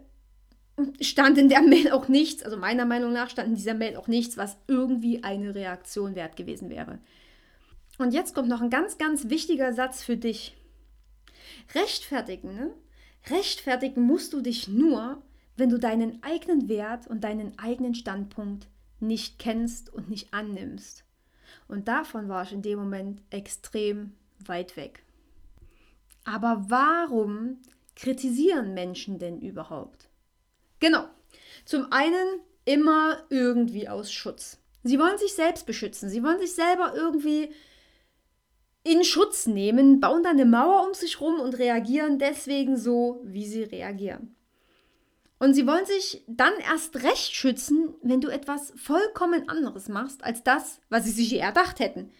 stand 1.01 1.37
in 1.37 1.49
der 1.49 1.61
Mail 1.61 1.91
auch 1.91 2.07
nichts, 2.07 2.43
also 2.43 2.57
meiner 2.57 2.85
Meinung 2.85 3.13
nach 3.13 3.29
stand 3.29 3.49
in 3.49 3.55
dieser 3.55 3.73
Mail 3.73 3.95
auch 3.95 4.07
nichts, 4.07 4.37
was 4.37 4.57
irgendwie 4.67 5.23
eine 5.23 5.55
Reaktion 5.55 6.15
wert 6.15 6.35
gewesen 6.35 6.69
wäre. 6.69 6.99
Und 7.97 8.13
jetzt 8.13 8.35
kommt 8.35 8.47
noch 8.47 8.61
ein 8.61 8.69
ganz, 8.69 8.97
ganz 8.97 9.29
wichtiger 9.29 9.73
Satz 9.73 10.03
für 10.03 10.17
dich. 10.17 10.55
Rechtfertigen, 11.73 12.53
ne? 12.55 12.73
Rechtfertigen 13.29 14.01
musst 14.01 14.33
du 14.33 14.41
dich 14.41 14.67
nur, 14.67 15.21
wenn 15.57 15.69
du 15.69 15.79
deinen 15.79 16.21
eigenen 16.23 16.69
Wert 16.69 17.07
und 17.07 17.23
deinen 17.23 17.57
eigenen 17.59 17.95
Standpunkt 17.95 18.67
nicht 18.99 19.39
kennst 19.39 19.91
und 19.93 20.09
nicht 20.09 20.33
annimmst. 20.33 21.03
Und 21.67 21.87
davon 21.87 22.29
war 22.29 22.43
ich 22.43 22.53
in 22.53 22.61
dem 22.61 22.79
Moment 22.79 23.21
extrem 23.29 24.13
weit 24.39 24.77
weg. 24.77 25.03
Aber 26.23 26.65
warum 26.67 27.57
kritisieren 27.95 28.73
Menschen 28.73 29.17
denn 29.17 29.39
überhaupt? 29.41 30.09
Genau. 30.79 31.07
Zum 31.65 31.91
einen 31.91 32.41
immer 32.65 33.23
irgendwie 33.29 33.89
aus 33.89 34.11
Schutz. 34.11 34.59
Sie 34.83 34.99
wollen 34.99 35.17
sich 35.17 35.33
selbst 35.33 35.65
beschützen. 35.65 36.09
Sie 36.09 36.23
wollen 36.23 36.39
sich 36.39 36.53
selber 36.53 36.93
irgendwie 36.95 37.49
in 38.87 39.03
Schutz 39.03 39.47
nehmen, 39.47 39.99
bauen 39.99 40.23
dann 40.23 40.39
eine 40.39 40.45
Mauer 40.45 40.85
um 40.87 40.93
sich 40.93 41.19
rum 41.21 41.39
und 41.39 41.57
reagieren 41.57 42.19
deswegen 42.19 42.77
so, 42.77 43.21
wie 43.23 43.45
sie 43.45 43.63
reagieren. 43.63 44.35
Und 45.39 45.53
sie 45.53 45.67
wollen 45.67 45.85
sich 45.85 46.23
dann 46.27 46.53
erst 46.59 47.03
recht 47.03 47.35
schützen, 47.35 47.93
wenn 48.01 48.21
du 48.21 48.29
etwas 48.29 48.73
vollkommen 48.75 49.47
anderes 49.49 49.87
machst 49.87 50.23
als 50.23 50.43
das, 50.43 50.79
was 50.89 51.05
sie 51.05 51.11
sich 51.11 51.33
erdacht 51.39 51.79
hätten. 51.79 52.11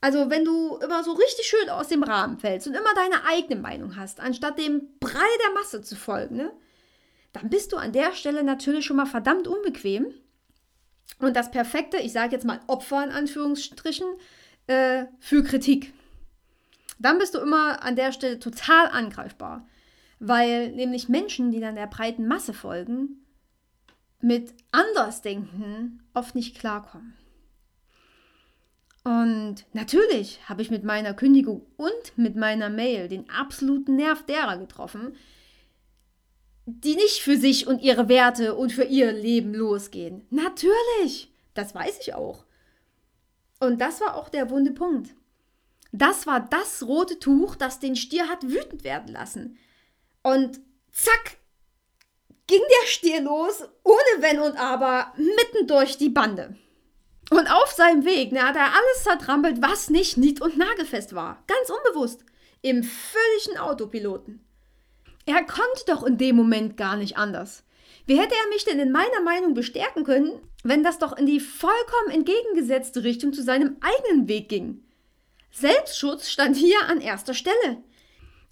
Also 0.00 0.28
wenn 0.28 0.44
du 0.44 0.76
immer 0.76 1.02
so 1.02 1.12
richtig 1.12 1.46
schön 1.46 1.70
aus 1.70 1.88
dem 1.88 2.02
Rahmen 2.02 2.38
fällst 2.38 2.66
und 2.66 2.74
immer 2.74 2.92
deine 2.94 3.24
eigene 3.26 3.58
Meinung 3.58 3.96
hast, 3.96 4.20
anstatt 4.20 4.58
dem 4.58 4.98
Brei 5.00 5.24
der 5.46 5.54
Masse 5.54 5.80
zu 5.80 5.96
folgen, 5.96 6.36
ne, 6.36 6.52
dann 7.32 7.48
bist 7.48 7.72
du 7.72 7.78
an 7.78 7.92
der 7.92 8.12
Stelle 8.12 8.44
natürlich 8.44 8.84
schon 8.84 8.98
mal 8.98 9.06
verdammt 9.06 9.48
unbequem. 9.48 10.12
Und 11.20 11.36
das 11.36 11.50
perfekte, 11.50 11.96
ich 11.96 12.12
sage 12.12 12.32
jetzt 12.32 12.44
mal 12.44 12.60
Opfer 12.66 13.02
in 13.02 13.10
Anführungsstrichen, 13.10 14.06
äh, 14.66 15.04
für 15.18 15.42
Kritik. 15.42 15.92
Dann 16.98 17.18
bist 17.18 17.34
du 17.34 17.38
immer 17.38 17.82
an 17.82 17.96
der 17.96 18.12
Stelle 18.12 18.38
total 18.38 18.88
angreifbar 18.88 19.66
weil 20.26 20.72
nämlich 20.72 21.08
Menschen, 21.08 21.50
die 21.50 21.60
dann 21.60 21.76
der 21.76 21.86
breiten 21.86 22.26
Masse 22.26 22.54
folgen, 22.54 23.24
mit 24.20 24.54
Andersdenken 24.72 26.02
oft 26.14 26.34
nicht 26.34 26.58
klarkommen. 26.58 27.14
Und 29.04 29.66
natürlich 29.74 30.40
habe 30.48 30.62
ich 30.62 30.70
mit 30.70 30.82
meiner 30.82 31.12
Kündigung 31.12 31.66
und 31.76 32.16
mit 32.16 32.36
meiner 32.36 32.70
Mail 32.70 33.08
den 33.08 33.28
absoluten 33.28 33.96
Nerv 33.96 34.24
derer 34.24 34.56
getroffen, 34.56 35.14
die 36.64 36.94
nicht 36.94 37.20
für 37.20 37.36
sich 37.36 37.66
und 37.66 37.82
ihre 37.82 38.08
Werte 38.08 38.54
und 38.54 38.72
für 38.72 38.84
ihr 38.84 39.12
Leben 39.12 39.52
losgehen. 39.52 40.22
Natürlich, 40.30 41.30
das 41.52 41.74
weiß 41.74 41.98
ich 42.00 42.14
auch. 42.14 42.46
Und 43.60 43.80
das 43.80 44.00
war 44.00 44.16
auch 44.16 44.28
der 44.28 44.50
wunde 44.50 44.72
Punkt. 44.72 45.14
Das 45.92 46.26
war 46.26 46.40
das 46.40 46.82
rote 46.82 47.18
Tuch, 47.18 47.54
das 47.54 47.78
den 47.78 47.96
Stier 47.96 48.28
hat 48.28 48.42
wütend 48.42 48.82
werden 48.84 49.12
lassen. 49.12 49.58
Und 50.22 50.60
zack, 50.90 51.38
ging 52.46 52.60
der 52.60 52.86
Stier 52.88 53.20
los, 53.20 53.62
ohne 53.84 54.20
Wenn 54.22 54.40
und 54.40 54.56
Aber, 54.56 55.12
mitten 55.16 55.66
durch 55.66 55.96
die 55.96 56.08
Bande. 56.08 56.56
Und 57.30 57.46
auf 57.48 57.72
seinem 57.72 58.04
Weg 58.04 58.32
ne, 58.32 58.42
hat 58.42 58.56
er 58.56 58.74
alles 58.74 59.02
zertrampelt, 59.02 59.62
was 59.62 59.88
nicht 59.88 60.16
nied- 60.16 60.42
und 60.42 60.58
nagelfest 60.58 61.14
war. 61.14 61.42
Ganz 61.46 61.70
unbewusst. 61.70 62.24
Im 62.60 62.82
völligen 62.82 63.58
Autopiloten. 63.58 64.44
Er 65.26 65.44
konnte 65.44 65.84
doch 65.86 66.02
in 66.02 66.18
dem 66.18 66.36
Moment 66.36 66.76
gar 66.76 66.96
nicht 66.96 67.16
anders. 67.16 67.64
Wie 68.06 68.18
hätte 68.18 68.34
er 68.34 68.48
mich 68.50 68.64
denn 68.64 68.78
in 68.78 68.92
meiner 68.92 69.20
Meinung 69.22 69.54
bestärken 69.54 70.04
können, 70.04 70.40
wenn 70.62 70.82
das 70.82 70.98
doch 70.98 71.16
in 71.16 71.26
die 71.26 71.40
vollkommen 71.40 72.10
entgegengesetzte 72.10 73.02
Richtung 73.02 73.32
zu 73.32 73.42
seinem 73.42 73.76
eigenen 73.80 74.28
Weg 74.28 74.48
ging? 74.50 74.84
Selbstschutz 75.50 76.28
stand 76.28 76.56
hier 76.56 76.82
an 76.88 77.00
erster 77.00 77.32
Stelle. 77.32 77.82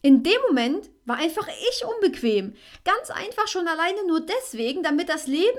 In 0.00 0.22
dem 0.22 0.40
Moment 0.48 0.90
war 1.04 1.16
einfach 1.16 1.48
ich 1.48 1.84
unbequem. 1.84 2.54
Ganz 2.84 3.10
einfach 3.10 3.46
schon 3.46 3.68
alleine 3.68 4.06
nur 4.06 4.20
deswegen, 4.20 4.82
damit 4.82 5.08
das 5.08 5.26
Leben 5.26 5.58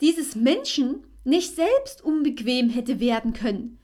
dieses 0.00 0.36
Menschen 0.36 1.06
nicht 1.24 1.56
selbst 1.56 2.04
unbequem 2.04 2.70
hätte 2.70 3.00
werden 3.00 3.32
können. 3.32 3.78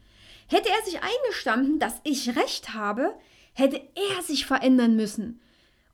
Hätte 0.47 0.69
er 0.69 0.85
sich 0.85 1.00
eingestanden, 1.00 1.78
dass 1.78 2.00
ich 2.04 2.37
recht 2.37 2.75
habe, 2.75 3.14
hätte 3.52 3.80
er 3.95 4.23
sich 4.23 4.47
verändern 4.47 4.97
müssen. 4.97 5.40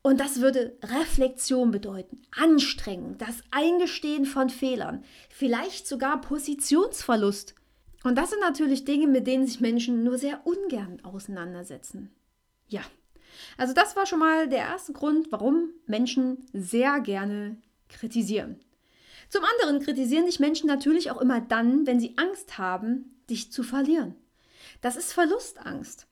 Und 0.07 0.21
das 0.21 0.41
würde 0.41 0.79
Reflexion 0.85 1.73
bedeuten, 1.73 2.23
Anstrengung, 2.31 3.19
das 3.19 3.43
Eingestehen 3.51 4.25
von 4.25 4.51
Fehlern, 4.51 5.03
vielleicht 5.31 5.89
sogar 5.89 6.21
Positionsverlust. 6.21 7.57
Und 8.05 8.15
das 8.17 8.31
sind 8.31 8.39
natürlich 8.39 8.85
Dinge, 8.85 9.09
mit 9.09 9.27
denen 9.27 9.49
sich 9.49 9.59
Menschen 9.59 10.05
nur 10.05 10.17
sehr 10.17 10.47
ungern 10.47 11.01
auseinandersetzen. 11.03 12.15
Ja, 12.69 12.83
also 13.59 13.75
das 13.75 13.97
war 13.97 14.07
schon 14.07 14.21
mal 14.21 14.49
der 14.49 14.61
erste 14.61 14.93
Grund, 14.93 15.33
warum 15.33 15.71
Menschen 15.87 16.47
sehr 16.53 17.01
gerne 17.01 17.57
kritisieren. 17.89 18.61
Zum 19.29 19.43
anderen 19.59 19.83
kritisieren 19.83 20.27
dich 20.27 20.39
Menschen 20.39 20.69
natürlich 20.69 21.11
auch 21.11 21.21
immer 21.21 21.41
dann, 21.41 21.85
wenn 21.85 21.99
sie 21.99 22.17
Angst 22.17 22.59
haben, 22.59 23.19
dich 23.29 23.51
zu 23.51 23.65
verlieren. 23.65 24.15
Das 24.83 24.95
ist 24.95 25.13
Verlustangst. 25.13 26.07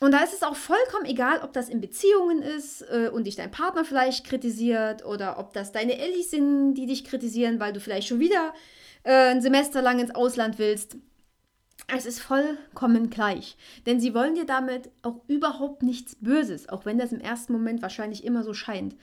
Und 0.00 0.12
da 0.12 0.22
ist 0.22 0.32
es 0.32 0.42
auch 0.42 0.54
vollkommen 0.54 1.06
egal, 1.06 1.40
ob 1.42 1.52
das 1.52 1.68
in 1.68 1.80
Beziehungen 1.80 2.42
ist 2.42 2.82
äh, 2.82 3.10
und 3.12 3.24
dich 3.24 3.34
dein 3.34 3.50
Partner 3.50 3.84
vielleicht 3.84 4.24
kritisiert 4.24 5.04
oder 5.04 5.38
ob 5.38 5.52
das 5.52 5.72
deine 5.72 5.98
Ellis 5.98 6.30
sind, 6.30 6.74
die 6.74 6.86
dich 6.86 7.04
kritisieren, 7.04 7.58
weil 7.58 7.72
du 7.72 7.80
vielleicht 7.80 8.06
schon 8.06 8.20
wieder 8.20 8.54
äh, 9.02 9.30
ein 9.30 9.42
Semester 9.42 9.82
lang 9.82 9.98
ins 9.98 10.14
Ausland 10.14 10.58
willst. 10.58 10.96
Es 11.88 12.06
ist 12.06 12.20
vollkommen 12.20 13.10
gleich, 13.10 13.56
denn 13.86 13.98
sie 13.98 14.14
wollen 14.14 14.34
dir 14.34 14.44
damit 14.44 14.90
auch 15.02 15.22
überhaupt 15.26 15.82
nichts 15.82 16.16
Böses, 16.20 16.68
auch 16.68 16.84
wenn 16.84 16.98
das 16.98 17.12
im 17.12 17.20
ersten 17.20 17.52
Moment 17.52 17.82
wahrscheinlich 17.82 18.24
immer 18.24 18.42
so 18.44 18.52
scheint. 18.52 18.94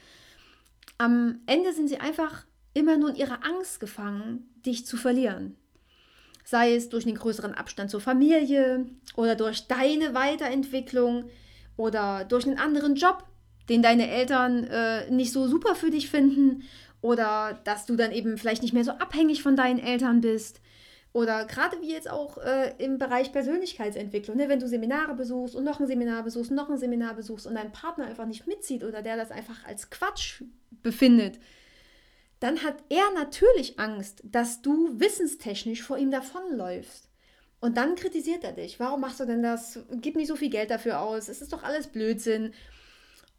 Am 0.98 1.42
Ende 1.46 1.74
sind 1.74 1.90
sie 1.90 2.00
einfach 2.00 2.46
immer 2.74 2.98
nur 2.98 3.10
in 3.10 3.16
ihrer 3.16 3.44
Angst 3.44 3.80
gefangen, 3.80 4.50
dich 4.66 4.86
zu 4.86 4.98
verlieren. 4.98 5.58
Sei 6.46 6.76
es 6.76 6.90
durch 6.90 7.06
einen 7.06 7.18
größeren 7.18 7.54
Abstand 7.54 7.92
zur 7.92 8.00
Familie 8.00 8.86
oder 9.18 9.36
durch 9.36 9.68
deine 9.68 10.14
Weiterentwicklung 10.14 11.26
oder 11.76 12.24
durch 12.24 12.46
einen 12.46 12.60
anderen 12.60 12.96
Job, 12.96 13.26
den 13.68 13.82
deine 13.82 14.10
Eltern 14.10 14.64
äh, 14.64 15.12
nicht 15.12 15.34
so 15.34 15.48
super 15.48 15.76
für 15.76 15.92
dich 15.92 16.10
finden 16.10 16.64
oder 17.02 17.60
dass 17.66 17.86
du 17.86 17.96
dann 17.96 18.12
eben 18.12 18.38
vielleicht 18.38 18.62
nicht 18.62 18.74
mehr 18.74 18.84
so 18.84 18.92
abhängig 18.92 19.44
von 19.44 19.56
deinen 19.56 19.80
Eltern 19.80 20.22
bist 20.22 20.62
oder 21.16 21.46
gerade 21.46 21.80
wie 21.82 21.94
jetzt 21.94 22.10
auch 22.10 22.38
äh, 22.40 22.74
im 22.78 22.98
Bereich 22.98 23.32
Persönlichkeitsentwicklung, 23.32 24.36
ne? 24.36 24.50
wenn 24.50 24.60
du 24.60 24.68
Seminare 24.68 25.14
besuchst 25.14 25.56
und 25.56 25.64
noch 25.64 25.80
ein 25.80 25.88
Seminar 25.88 26.24
besuchst 26.24 26.52
und 26.52 26.58
noch 26.58 26.70
ein 26.70 26.78
Seminar 26.78 27.14
besuchst 27.14 27.48
und 27.48 27.56
dein 27.56 27.72
Partner 27.72 28.06
einfach 28.06 28.26
nicht 28.26 28.48
mitzieht 28.48 28.84
oder 28.84 29.02
der 29.02 29.16
das 29.16 29.32
einfach 29.32 29.66
als 29.66 29.90
Quatsch 29.90 30.44
befindet, 30.84 31.40
dann 32.46 32.62
hat 32.62 32.76
er 32.90 33.12
natürlich 33.16 33.80
Angst, 33.80 34.22
dass 34.24 34.62
du 34.62 35.00
wissenstechnisch 35.00 35.82
vor 35.82 35.98
ihm 35.98 36.12
davonläufst. 36.12 37.10
Und 37.60 37.76
dann 37.76 37.96
kritisiert 37.96 38.44
er 38.44 38.52
dich. 38.52 38.80
Warum 38.80 39.02
machst 39.02 39.20
du 39.20 39.26
denn 39.26 39.42
das? 39.42 39.80
Gib 39.94 40.16
nicht 40.16 40.28
so 40.28 40.36
viel 40.36 40.52
Geld 40.52 40.70
dafür 40.70 41.00
aus. 41.00 41.28
Es 41.28 41.42
ist 41.42 41.54
doch 41.54 41.64
alles 41.64 41.88
Blödsinn. 41.88 42.54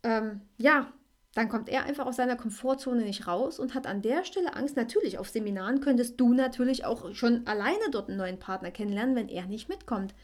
Ähm, 0.02 0.40
ja, 0.58 0.92
dann 1.34 1.48
kommt 1.48 1.68
er 1.68 1.84
einfach 1.84 2.04
aus 2.04 2.16
seiner 2.16 2.34
Komfortzone 2.34 3.02
nicht 3.02 3.28
raus 3.28 3.60
und 3.60 3.76
hat 3.76 3.86
an 3.86 4.02
der 4.02 4.24
Stelle 4.24 4.56
Angst. 4.56 4.74
Natürlich, 4.74 5.18
auf 5.18 5.28
Seminaren 5.28 5.80
könntest 5.80 6.18
du 6.20 6.32
natürlich 6.32 6.84
auch 6.84 7.14
schon 7.14 7.46
alleine 7.46 7.88
dort 7.92 8.08
einen 8.08 8.18
neuen 8.18 8.40
Partner 8.40 8.72
kennenlernen, 8.72 9.14
wenn 9.14 9.28
er 9.28 9.46
nicht 9.46 9.68
mitkommt. 9.68 10.16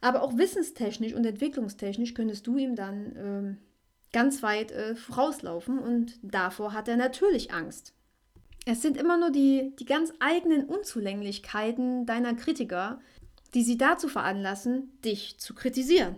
Aber 0.00 0.20
auch 0.20 0.36
wissenstechnisch 0.36 1.14
und 1.14 1.24
entwicklungstechnisch 1.24 2.14
könntest 2.14 2.44
du 2.48 2.58
ihm 2.58 2.74
dann 2.74 3.14
ähm, 3.16 3.58
ganz 4.14 4.42
weit 4.42 4.70
äh, 4.70 4.94
vorauslaufen 4.94 5.78
und 5.78 6.14
davor 6.22 6.72
hat 6.72 6.88
er 6.88 6.96
natürlich 6.96 7.52
Angst. 7.52 7.92
Es 8.64 8.80
sind 8.80 8.96
immer 8.96 9.18
nur 9.18 9.30
die, 9.30 9.74
die 9.78 9.84
ganz 9.84 10.12
eigenen 10.20 10.64
Unzulänglichkeiten 10.64 12.06
deiner 12.06 12.34
Kritiker, 12.34 13.00
die 13.52 13.62
sie 13.62 13.76
dazu 13.76 14.08
veranlassen, 14.08 14.98
dich 15.02 15.38
zu 15.38 15.54
kritisieren. 15.54 16.16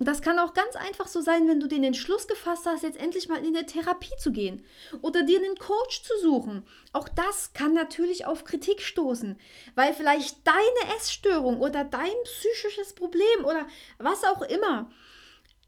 Und 0.00 0.08
das 0.08 0.22
kann 0.22 0.40
auch 0.40 0.54
ganz 0.54 0.74
einfach 0.74 1.06
so 1.06 1.20
sein, 1.20 1.46
wenn 1.46 1.60
du 1.60 1.68
den 1.68 1.84
Entschluss 1.84 2.26
gefasst 2.26 2.66
hast, 2.66 2.82
jetzt 2.82 2.98
endlich 2.98 3.28
mal 3.28 3.38
in 3.38 3.56
eine 3.56 3.64
Therapie 3.64 4.16
zu 4.18 4.32
gehen 4.32 4.64
oder 5.02 5.22
dir 5.22 5.38
einen 5.38 5.56
Coach 5.56 6.02
zu 6.02 6.18
suchen. 6.20 6.64
Auch 6.92 7.08
das 7.08 7.52
kann 7.52 7.74
natürlich 7.74 8.26
auf 8.26 8.42
Kritik 8.42 8.82
stoßen, 8.82 9.38
weil 9.76 9.94
vielleicht 9.94 10.44
deine 10.44 10.96
Essstörung 10.96 11.60
oder 11.60 11.84
dein 11.84 12.12
psychisches 12.24 12.92
Problem 12.94 13.44
oder 13.44 13.68
was 13.98 14.24
auch 14.24 14.42
immer 14.42 14.90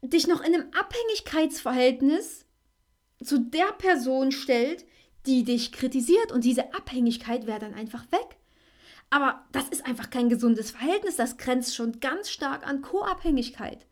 dich 0.01 0.27
noch 0.27 0.41
in 0.41 0.53
einem 0.53 0.71
Abhängigkeitsverhältnis 0.73 2.45
zu 3.23 3.39
der 3.39 3.71
Person 3.77 4.31
stellt, 4.31 4.85
die 5.25 5.43
dich 5.43 5.71
kritisiert 5.71 6.31
und 6.31 6.43
diese 6.43 6.73
Abhängigkeit 6.73 7.47
wäre 7.47 7.59
dann 7.59 7.73
einfach 7.73 8.11
weg. 8.11 8.37
Aber 9.09 9.45
das 9.51 9.69
ist 9.69 9.85
einfach 9.85 10.09
kein 10.09 10.29
gesundes 10.29 10.71
Verhältnis, 10.71 11.15
das 11.15 11.37
grenzt 11.37 11.75
schon 11.75 11.99
ganz 11.99 12.29
stark 12.29 12.67
an 12.67 12.81
Co-Abhängigkeit. 12.81 13.85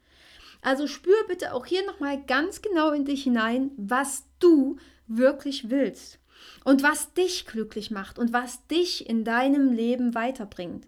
Also 0.61 0.87
spür 0.87 1.15
bitte 1.27 1.53
auch 1.53 1.65
hier 1.65 1.85
nochmal 1.85 2.23
ganz 2.25 2.61
genau 2.61 2.91
in 2.91 3.05
dich 3.05 3.23
hinein, 3.23 3.71
was 3.77 4.25
du 4.39 4.77
wirklich 5.07 5.69
willst 5.69 6.19
und 6.63 6.83
was 6.83 7.13
dich 7.13 7.45
glücklich 7.45 7.91
macht 7.91 8.19
und 8.19 8.33
was 8.33 8.65
dich 8.67 9.07
in 9.09 9.23
deinem 9.23 9.71
Leben 9.71 10.15
weiterbringt. 10.15 10.87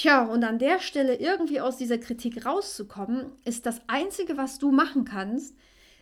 Tja, 0.00 0.22
und 0.22 0.44
an 0.44 0.58
der 0.58 0.80
Stelle 0.80 1.16
irgendwie 1.16 1.60
aus 1.60 1.76
dieser 1.76 1.98
Kritik 1.98 2.46
rauszukommen, 2.46 3.32
ist 3.44 3.66
das 3.66 3.82
Einzige, 3.86 4.38
was 4.38 4.58
du 4.58 4.72
machen 4.72 5.04
kannst, 5.04 5.54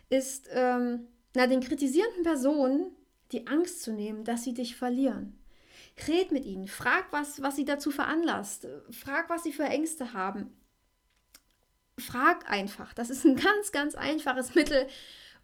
ist 0.07 0.47
ähm, 0.53 1.09
na, 1.35 1.47
den 1.47 1.59
kritisierenden 1.59 2.23
Personen 2.23 2.95
die 3.33 3.47
Angst 3.47 3.81
zu 3.81 3.91
nehmen, 3.91 4.23
dass 4.23 4.45
sie 4.45 4.53
dich 4.53 4.77
verlieren. 4.77 5.37
Red 6.07 6.31
mit 6.31 6.45
ihnen, 6.45 6.69
frag, 6.69 7.11
was, 7.11 7.41
was 7.41 7.57
sie 7.57 7.65
dazu 7.65 7.91
veranlasst, 7.91 8.65
frag, 8.89 9.29
was 9.29 9.43
sie 9.43 9.51
für 9.51 9.65
Ängste 9.65 10.13
haben, 10.13 10.55
frag 11.97 12.49
einfach. 12.49 12.93
Das 12.93 13.09
ist 13.09 13.25
ein 13.25 13.35
ganz, 13.35 13.73
ganz 13.73 13.95
einfaches 13.95 14.55
Mittel, 14.55 14.87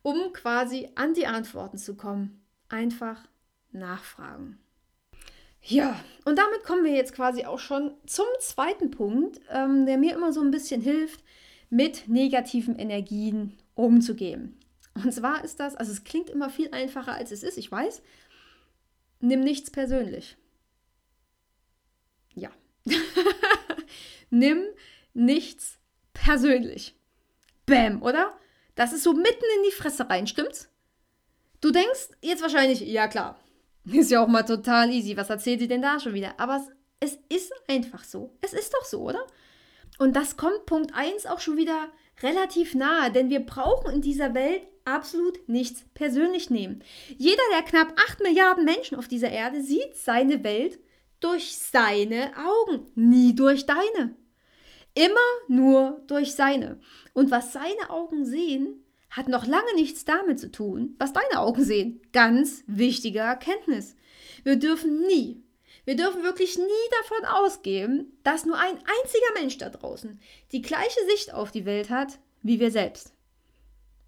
um 0.02 0.32
quasi 0.32 0.90
an 0.96 1.14
die 1.14 1.28
Antworten 1.28 1.78
zu 1.78 1.98
kommen. 1.98 2.42
Einfach 2.70 3.28
nachfragen. 3.74 4.65
Ja, 5.68 6.00
und 6.26 6.38
damit 6.38 6.64
kommen 6.64 6.84
wir 6.84 6.94
jetzt 6.94 7.14
quasi 7.14 7.46
auch 7.46 7.60
schon 7.60 7.92
zum 8.06 8.26
zweiten 8.40 8.92
Punkt, 8.92 9.42
ähm, 9.50 9.86
der 9.88 9.98
mir 9.98 10.14
immer 10.14 10.32
so 10.32 10.42
ein 10.42 10.52
bisschen 10.52 10.82
hilft, 10.82 11.24
mit 11.72 12.08
negativen 12.08 12.78
Energien 12.78 13.58
umzugehen. 13.74 14.60
Und 14.94 15.12
zwar 15.12 15.44
ist 15.44 15.60
das, 15.60 15.76
also 15.76 15.92
es 15.92 16.04
klingt 16.04 16.30
immer 16.30 16.50
viel 16.50 16.70
einfacher, 16.72 17.14
als 17.14 17.32
es 17.32 17.42
ist, 17.42 17.58
ich 17.58 17.72
weiß. 17.72 18.04
Nimm 19.20 19.40
nichts 19.40 19.72
persönlich. 19.72 20.38
Ja. 22.36 22.52
Nimm 24.30 24.64
nichts 25.14 25.80
persönlich. 26.14 26.96
Bäm, 27.66 28.04
oder? 28.04 28.38
Das 28.76 28.94
ist 28.94 29.04
so 29.04 29.14
mitten 29.14 29.46
in 29.58 29.64
die 29.64 29.76
Fresse 29.76 30.10
rein, 30.10 30.28
stimmt's? 30.28 30.70
Du 31.60 31.72
denkst 31.72 32.10
jetzt 32.22 32.44
wahrscheinlich, 32.44 32.82
ja 32.82 33.08
klar, 33.08 33.40
ist 33.92 34.12
ja 34.12 34.24
auch 34.24 34.28
mal 34.28 34.44
total 34.44 34.92
easy. 34.92 35.16
Was 35.18 35.30
erzählt 35.30 35.60
sie 35.60 35.68
denn 35.68 35.82
da 35.82 36.00
schon 36.00 36.14
wieder? 36.14 36.40
Aber 36.40 36.66
es, 37.00 37.18
es 37.30 37.38
ist 37.38 37.54
einfach 37.68 38.04
so. 38.04 38.38
Es 38.42 38.54
ist 38.54 38.74
doch 38.74 38.86
so, 38.86 39.02
oder? 39.02 39.26
Und 39.98 40.16
das 40.16 40.38
kommt 40.38 40.66
Punkt 40.66 40.94
1 40.94 41.26
auch 41.26 41.40
schon 41.40 41.58
wieder 41.58 41.90
relativ 42.22 42.76
nahe, 42.76 43.12
denn 43.12 43.30
wir 43.30 43.42
brauchen 43.42 43.92
in 43.92 44.02
dieser 44.02 44.34
Welt 44.34 44.62
absolut 44.84 45.48
nichts 45.48 45.84
persönlich 45.94 46.50
nehmen. 46.50 46.84
Jeder 47.18 47.42
der 47.54 47.64
knapp 47.64 47.94
8 48.10 48.22
Milliarden 48.22 48.66
Menschen 48.66 48.98
auf 48.98 49.08
dieser 49.08 49.30
Erde 49.30 49.62
sieht 49.62 49.96
seine 49.96 50.44
Welt 50.44 50.80
durch 51.20 51.58
seine 51.58 52.32
Augen, 52.38 52.88
nie 52.96 53.36
durch 53.36 53.66
deine. 53.66 54.16
Immer 54.94 55.16
nur 55.48 56.04
durch 56.08 56.34
seine. 56.34 56.80
Und 57.14 57.32
was 57.32 57.52
seine 57.52 57.90
Augen 57.90 58.26
sehen, 58.26 58.85
hat 59.16 59.30
noch 59.30 59.46
lange 59.46 59.74
nichts 59.76 60.04
damit 60.04 60.40
zu 60.40 60.52
tun, 60.52 60.96
was 61.00 61.14
deine 61.14 61.40
Augen 61.40 61.64
sehen. 61.64 62.02
Ganz 62.12 62.64
wichtige 62.68 63.20
Erkenntnis. 63.20 63.96
Wir 64.44 64.58
dürfen 64.58 65.06
nie, 65.08 65.42
wir 65.86 65.96
dürfen 65.96 66.24
wirklich 66.24 66.58
nie 66.58 66.66
davon 67.02 67.26
ausgehen, 67.26 68.12
dass 68.24 68.46
nur 68.46 68.58
ein 68.58 68.76
einziger 68.76 69.40
Mensch 69.40 69.58
da 69.58 69.70
draußen 69.70 70.20
die 70.52 70.62
gleiche 70.62 71.00
Sicht 71.10 71.34
auf 71.34 71.52
die 71.52 71.66
Welt 71.66 71.90
hat 71.90 72.20
wie 72.42 72.60
wir 72.60 72.70
selbst. 72.70 73.12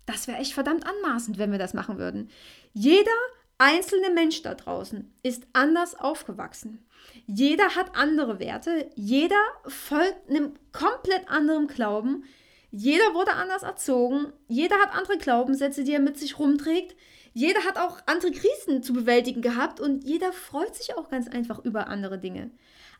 Das 0.06 0.28
wäre 0.28 0.38
echt 0.38 0.54
verdammt 0.54 0.86
anmaßend, 0.86 1.40
wenn 1.40 1.52
wir 1.52 1.58
das 1.58 1.74
machen 1.74 1.98
würden. 1.98 2.30
Jeder 2.74 3.12
einzelne 3.58 4.12
Mensch 4.12 4.44
da 4.44 4.54
draußen 4.54 5.12
ist 5.24 5.48
anders 5.54 5.96
aufgewachsen. 5.96 6.86
Jeder 7.26 7.76
hat 7.76 7.96
andere 7.96 8.40
Werte, 8.40 8.90
jeder 8.96 9.42
folgt 9.66 10.30
einem 10.30 10.54
komplett 10.72 11.28
anderen 11.30 11.68
Glauben, 11.68 12.26
jeder 12.72 13.14
wurde 13.14 13.34
anders 13.34 13.64
erzogen, 13.64 14.34
jeder 14.48 14.78
hat 14.78 14.94
andere 14.94 15.18
Glaubenssätze, 15.18 15.84
die 15.84 15.94
er 15.94 16.00
mit 16.00 16.18
sich 16.18 16.38
rumträgt, 16.40 16.96
jeder 17.34 17.64
hat 17.66 17.78
auch 17.78 18.00
andere 18.08 18.32
Krisen 18.32 18.82
zu 18.82 18.94
bewältigen 18.94 19.42
gehabt 19.42 19.80
und 19.80 20.04
jeder 20.04 20.34
freut 20.34 20.76
sich 20.76 20.98
auch 20.98 21.10
ganz 21.10 21.28
einfach 21.28 21.64
über 21.64 21.88
andere 21.88 22.18
Dinge. 22.18 22.52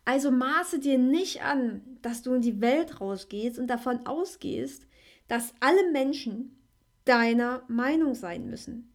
Also 0.06 0.32
maße 0.32 0.80
dir 0.80 0.98
nicht 0.98 1.42
an, 1.42 1.82
dass 2.02 2.22
du 2.22 2.34
in 2.36 2.42
die 2.42 2.62
Welt 2.62 3.02
rausgehst 3.02 3.60
und 3.60 3.68
davon 3.68 4.06
ausgehst, 4.06 4.88
dass 5.28 5.54
alle 5.60 5.92
Menschen 5.92 6.56
deiner 7.04 7.64
Meinung 7.68 8.16
sein 8.16 8.50
müssen. 8.50 8.94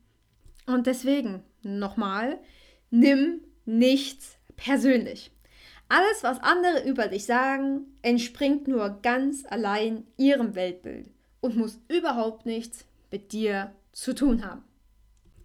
Und 0.66 0.87
deswegen 0.87 1.42
nochmal, 1.62 2.38
nimm 2.90 3.40
nichts 3.64 4.38
persönlich. 4.56 5.32
Alles, 5.94 6.22
was 6.22 6.42
andere 6.42 6.88
über 6.88 7.09
dich 7.09 7.26
sagen, 7.26 7.98
entspringt 8.00 8.66
nur 8.66 9.00
ganz 9.02 9.44
allein 9.46 10.07
ihrem 10.16 10.55
Weltbild 10.55 11.11
und 11.42 11.59
muss 11.59 11.81
überhaupt 11.88 12.46
nichts 12.46 12.87
mit 13.11 13.33
dir 13.33 13.74
zu 13.92 14.14
tun 14.14 14.42
haben. 14.42 14.64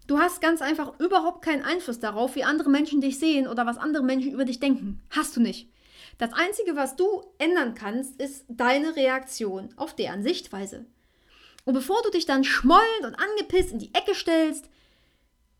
Du 0.06 0.18
hast 0.18 0.40
ganz 0.40 0.62
einfach 0.62 0.98
überhaupt 1.00 1.44
keinen 1.44 1.62
Einfluss 1.62 2.00
darauf, 2.00 2.34
wie 2.34 2.44
andere 2.44 2.70
Menschen 2.70 3.02
dich 3.02 3.18
sehen 3.18 3.46
oder 3.46 3.66
was 3.66 3.76
andere 3.76 4.02
Menschen 4.02 4.32
über 4.32 4.46
dich 4.46 4.58
denken. 4.58 5.02
Hast 5.10 5.36
du 5.36 5.42
nicht. 5.42 5.70
Das 6.16 6.32
Einzige, 6.32 6.76
was 6.76 6.96
du 6.96 7.24
ändern 7.36 7.74
kannst, 7.74 8.18
ist 8.18 8.46
deine 8.48 8.96
Reaktion 8.96 9.68
auf 9.76 9.94
deren 9.94 10.22
Sichtweise. 10.22 10.86
Und 11.66 11.74
bevor 11.74 12.00
du 12.04 12.10
dich 12.10 12.24
dann 12.24 12.42
schmollend 12.42 13.04
und 13.04 13.16
angepisst 13.16 13.72
in 13.72 13.80
die 13.80 13.94
Ecke 13.94 14.14
stellst, 14.14 14.70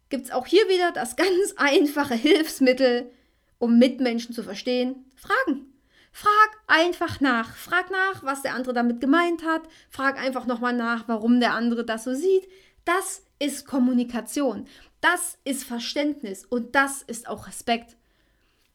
gibt 0.08 0.24
es 0.24 0.30
auch 0.30 0.46
hier 0.46 0.66
wieder 0.70 0.92
das 0.92 1.16
ganz 1.16 1.52
einfache 1.58 2.14
Hilfsmittel, 2.14 3.10
um 3.58 3.78
Mitmenschen 3.78 4.34
zu 4.34 4.42
verstehen. 4.42 5.04
Fragen. 5.14 5.72
Frag 6.12 6.50
einfach 6.66 7.20
nach. 7.20 7.54
Frag 7.54 7.90
nach, 7.90 8.24
was 8.24 8.42
der 8.42 8.54
andere 8.54 8.74
damit 8.74 9.00
gemeint 9.00 9.44
hat. 9.44 9.62
Frag 9.90 10.18
einfach 10.18 10.46
nochmal 10.46 10.72
nach, 10.72 11.06
warum 11.06 11.40
der 11.40 11.54
andere 11.54 11.84
das 11.84 12.04
so 12.04 12.14
sieht. 12.14 12.48
Das 12.84 13.22
ist 13.38 13.66
Kommunikation. 13.66 14.66
Das 15.00 15.38
ist 15.44 15.64
Verständnis 15.64 16.44
und 16.44 16.74
das 16.74 17.02
ist 17.02 17.28
auch 17.28 17.46
Respekt. 17.46 17.96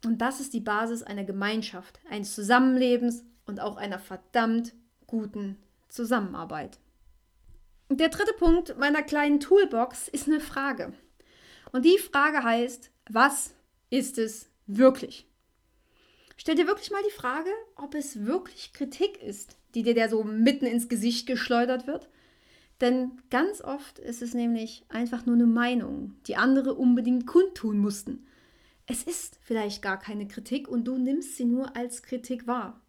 Und 0.06 0.20
das 0.20 0.40
ist 0.40 0.54
die 0.54 0.60
Basis 0.60 1.04
einer 1.04 1.24
Gemeinschaft, 1.24 2.00
eines 2.10 2.36
Zusammenlebens 2.36 3.24
und 3.46 3.60
auch 3.60 3.78
einer 3.78 4.00
verdammt 4.00 4.74
guten 5.08 5.58
Zusammenarbeit. 5.90 6.80
Der 7.90 8.10
dritte 8.10 8.34
Punkt 8.34 8.78
meiner 8.78 9.04
kleinen 9.04 9.40
Toolbox 9.40 10.08
ist 10.08 10.28
eine 10.28 10.40
Frage. 10.40 10.94
Und 11.72 11.86
die 11.86 11.98
Frage 11.98 12.44
heißt, 12.44 12.92
was 13.10 13.54
ist 13.90 14.18
es 14.18 14.50
wirklich? 14.68 15.28
Stell 16.38 16.56
dir 16.56 16.68
wirklich 16.68 16.92
mal 16.92 17.04
die 17.08 17.16
Frage, 17.16 17.50
ob 17.76 17.96
es 17.96 18.26
wirklich 18.26 18.74
Kritik 18.74 19.22
ist, 19.22 19.58
die 19.76 19.84
dir 19.84 19.96
da 19.96 20.10
so 20.10 20.24
mitten 20.24 20.66
ins 20.66 20.90
Gesicht 20.90 21.28
geschleudert 21.28 21.88
wird. 21.88 22.10
Denn 22.82 23.22
ganz 23.30 23.62
oft 23.62 24.00
ist 24.00 24.22
es 24.22 24.34
nämlich 24.34 24.84
einfach 24.90 25.26
nur 25.26 25.36
eine 25.36 25.46
Meinung, 25.46 26.16
die 26.28 26.36
andere 26.36 26.74
unbedingt 26.74 27.28
kundtun 27.28 27.78
mussten. 27.78 28.28
Es 28.88 29.04
ist 29.04 29.40
vielleicht 29.42 29.82
gar 29.82 29.98
keine 29.98 30.28
Kritik 30.28 30.68
und 30.68 30.86
du 30.86 30.98
nimmst 30.98 31.38
sie 31.38 31.46
nur 31.46 31.78
als 31.78 32.04
Kritik 32.04 32.48
wahr. 32.48 32.82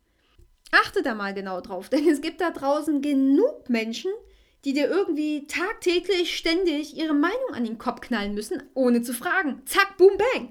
Achte 0.72 1.02
da 1.02 1.14
mal 1.14 1.34
genau 1.34 1.60
drauf, 1.60 1.88
denn 1.90 2.08
es 2.08 2.20
gibt 2.20 2.40
da 2.40 2.50
draußen 2.50 3.02
genug 3.02 3.68
Menschen, 3.68 4.10
die 4.64 4.72
dir 4.72 4.88
irgendwie 4.88 5.46
tagtäglich 5.46 6.36
ständig 6.36 6.96
ihre 6.96 7.14
Meinung 7.14 7.52
an 7.52 7.64
den 7.64 7.78
Kopf 7.78 8.00
knallen 8.00 8.34
müssen, 8.34 8.62
ohne 8.72 9.02
zu 9.02 9.12
fragen. 9.12 9.62
Zack, 9.66 9.98
boom, 9.98 10.16
bang. 10.16 10.48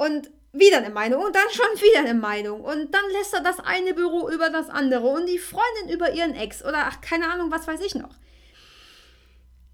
Und 0.00 0.30
wieder 0.52 0.78
eine 0.78 0.88
Meinung 0.88 1.22
und 1.22 1.36
dann 1.36 1.50
schon 1.50 1.66
wieder 1.82 2.00
eine 2.00 2.14
Meinung. 2.14 2.62
Und 2.62 2.94
dann 2.94 3.04
lässt 3.12 3.34
er 3.34 3.42
das 3.42 3.60
eine 3.60 3.92
Büro 3.92 4.30
über 4.30 4.48
das 4.48 4.70
andere 4.70 5.08
und 5.08 5.26
die 5.26 5.38
Freundin 5.38 5.92
über 5.92 6.12
ihren 6.12 6.34
Ex 6.34 6.64
oder 6.64 6.86
ach, 6.86 7.02
keine 7.02 7.30
Ahnung, 7.30 7.50
was 7.50 7.66
weiß 7.66 7.80
ich 7.82 7.94
noch. 7.94 8.16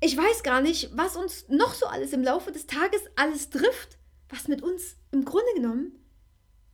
Ich 0.01 0.17
weiß 0.17 0.43
gar 0.43 0.61
nicht, 0.61 0.91
was 0.95 1.17
uns 1.17 1.49
noch 1.49 1.75
so 1.75 1.87
alles 1.87 2.13
im 2.13 2.25
Laufe 2.25 2.51
des 2.51 2.67
Tages 2.67 3.03
alles 3.15 3.51
trifft, 3.51 3.99
was 4.29 4.49
mit 4.49 4.63
uns 4.63 4.97
im 5.13 5.25
Grunde 5.25 5.55
genommen 5.55 5.93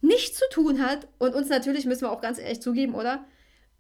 nichts 0.01 0.39
zu 0.39 0.45
tun 0.51 0.85
hat 0.85 1.07
und 1.19 1.35
uns 1.35 1.49
natürlich, 1.49 1.85
müssen 1.85 2.03
wir 2.03 2.11
auch 2.11 2.23
ganz 2.23 2.39
ehrlich 2.39 2.63
zugeben, 2.63 2.95
oder? 2.95 3.25